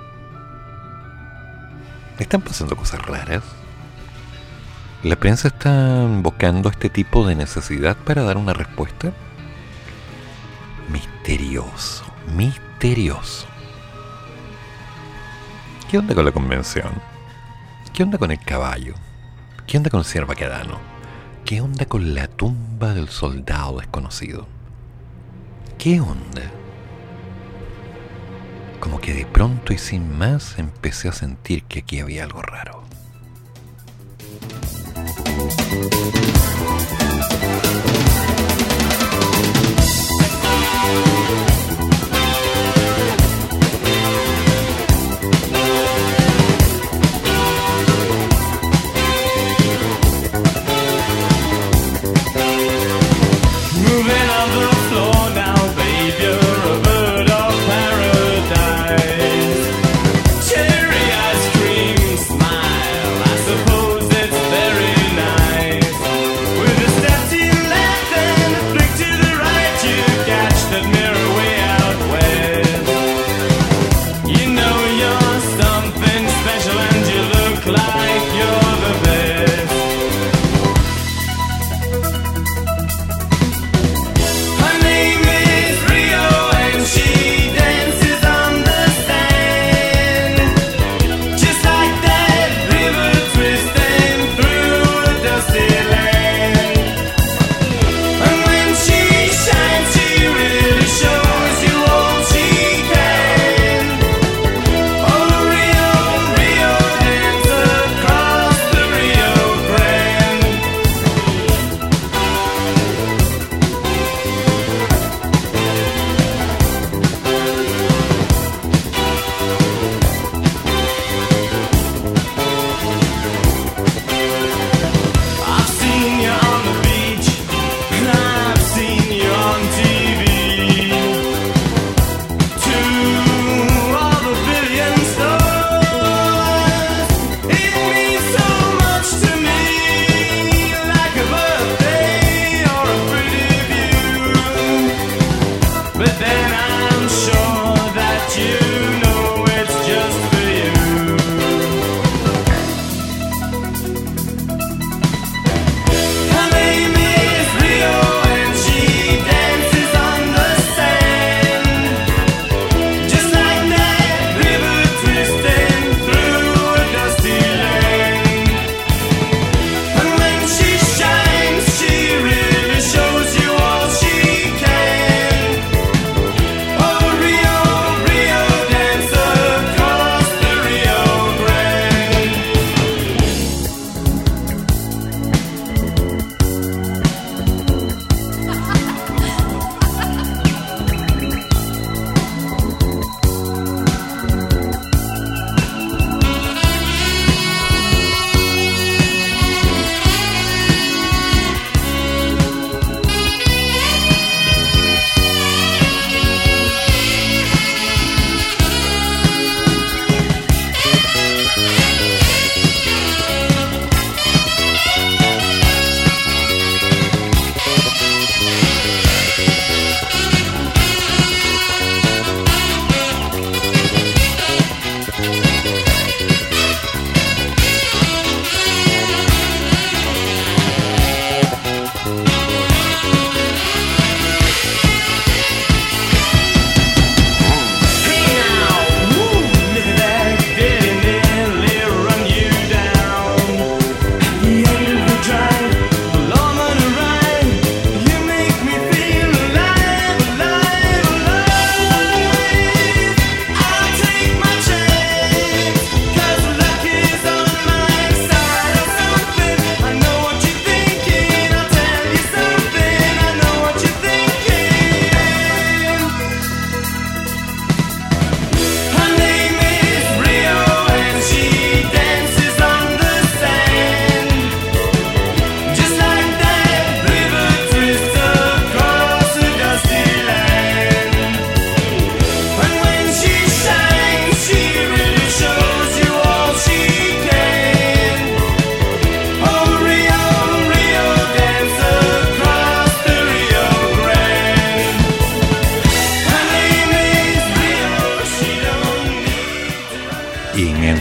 [2.18, 3.44] están pasando cosas raras.
[5.04, 9.12] La prensa está invocando este tipo de necesidad para dar una respuesta.
[10.90, 12.06] Misterioso,
[12.36, 13.48] misterioso.
[15.90, 16.92] ¿Qué onda con la convención?
[17.94, 18.94] ¿Qué onda con el caballo?
[19.66, 20.99] ¿Qué onda con el señor Baquedano?
[21.50, 24.46] ¿Qué onda con la tumba del soldado desconocido?
[25.80, 26.44] ¿Qué onda?
[28.80, 32.84] Como que de pronto y sin más empecé a sentir que aquí había algo raro.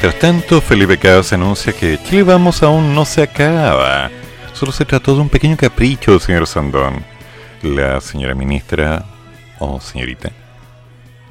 [0.06, 4.10] Tanto, Felipe Caos anuncia que Chile Vamos aún no se acaba.
[4.52, 7.04] Solo se trató de un pequeño capricho, señor Sandón.
[7.62, 9.04] La señora ministra,
[9.58, 10.30] o señorita,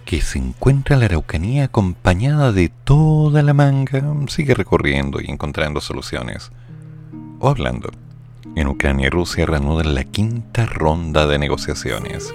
[0.06, 5.80] que se encuentra en la Araucanía acompañada de toda la manga, sigue recorriendo y encontrando
[5.80, 6.52] soluciones.
[7.40, 7.90] O hablando.
[8.56, 12.34] En Ucrania y Rusia reanudan la quinta ronda de negociaciones.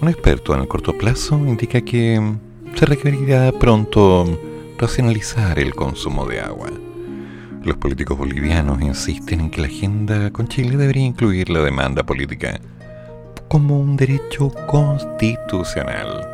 [0.00, 2.20] Un experto en el corto plazo indica que
[2.74, 6.70] se requerirá pronto racionalizar el consumo de agua.
[7.64, 12.60] Los políticos bolivianos insisten en que la agenda con Chile debería incluir la demanda política
[13.48, 16.28] como un derecho constitucional.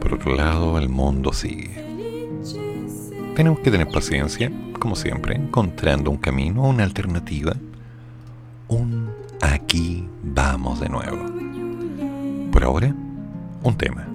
[0.00, 1.70] Por otro lado, el mundo sigue.
[3.36, 4.50] Tenemos que tener paciencia,
[4.80, 7.54] como siempre, encontrando un camino, una alternativa,
[8.66, 11.24] un aquí vamos de nuevo.
[12.50, 12.92] Por ahora,
[13.62, 14.08] un tema.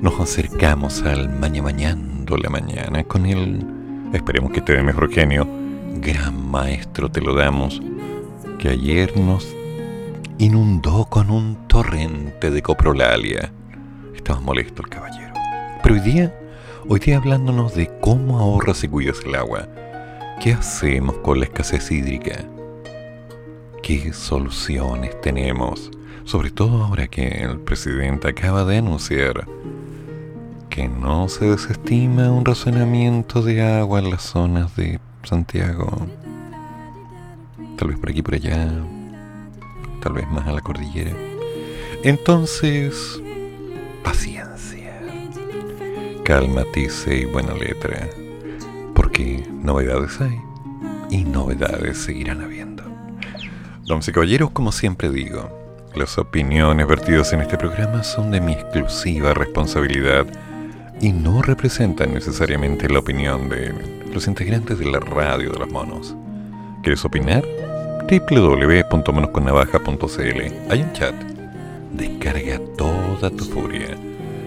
[0.00, 3.64] Nos acercamos al mañana la mañana con el,
[4.12, 5.46] esperemos que te dé mejor genio,
[6.00, 7.80] gran maestro te lo damos,
[8.58, 9.54] que ayer nos
[10.38, 13.52] inundó con un torrente de coprolalia.
[14.14, 15.34] Estaba molesto el caballero.
[15.82, 16.34] Pero hoy día,
[16.88, 19.68] hoy día hablándonos de cómo ahorras y cuidas el agua,
[20.42, 22.44] ¿qué hacemos con la escasez hídrica?
[23.82, 25.90] ¿Qué soluciones tenemos?
[26.24, 29.46] Sobre todo ahora que el presidente acaba de anunciar
[30.74, 35.88] que no se desestima un razonamiento de agua en las zonas de Santiago.
[37.78, 38.72] Tal vez por aquí por allá.
[40.02, 41.12] Tal vez más a la cordillera.
[42.02, 43.22] Entonces,
[44.02, 45.00] paciencia.
[46.24, 48.08] Calma, tice y buena letra.
[48.96, 50.40] Porque novedades hay.
[51.08, 52.82] Y novedades seguirán habiendo.
[53.86, 55.56] Damas y caballeros, como siempre digo,
[55.94, 60.26] las opiniones vertidas en este programa son de mi exclusiva responsabilidad
[61.00, 63.74] y no representan necesariamente la opinión de
[64.12, 66.14] los integrantes de la radio de los monos.
[66.82, 67.44] ¿Quieres opinar?
[68.08, 71.14] www.monosconnavaja.cl Hay un chat.
[71.92, 73.96] Descarga toda tu furia.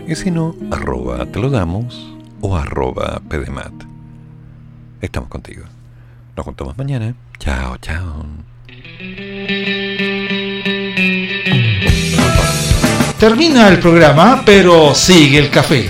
[0.07, 3.73] Y si no, arroba te lo damos o arroba pdmat.
[5.01, 5.63] Estamos contigo.
[6.35, 7.15] Nos juntamos mañana.
[7.39, 8.25] Chao, chao.
[13.19, 15.89] Termina el programa, pero sigue el café.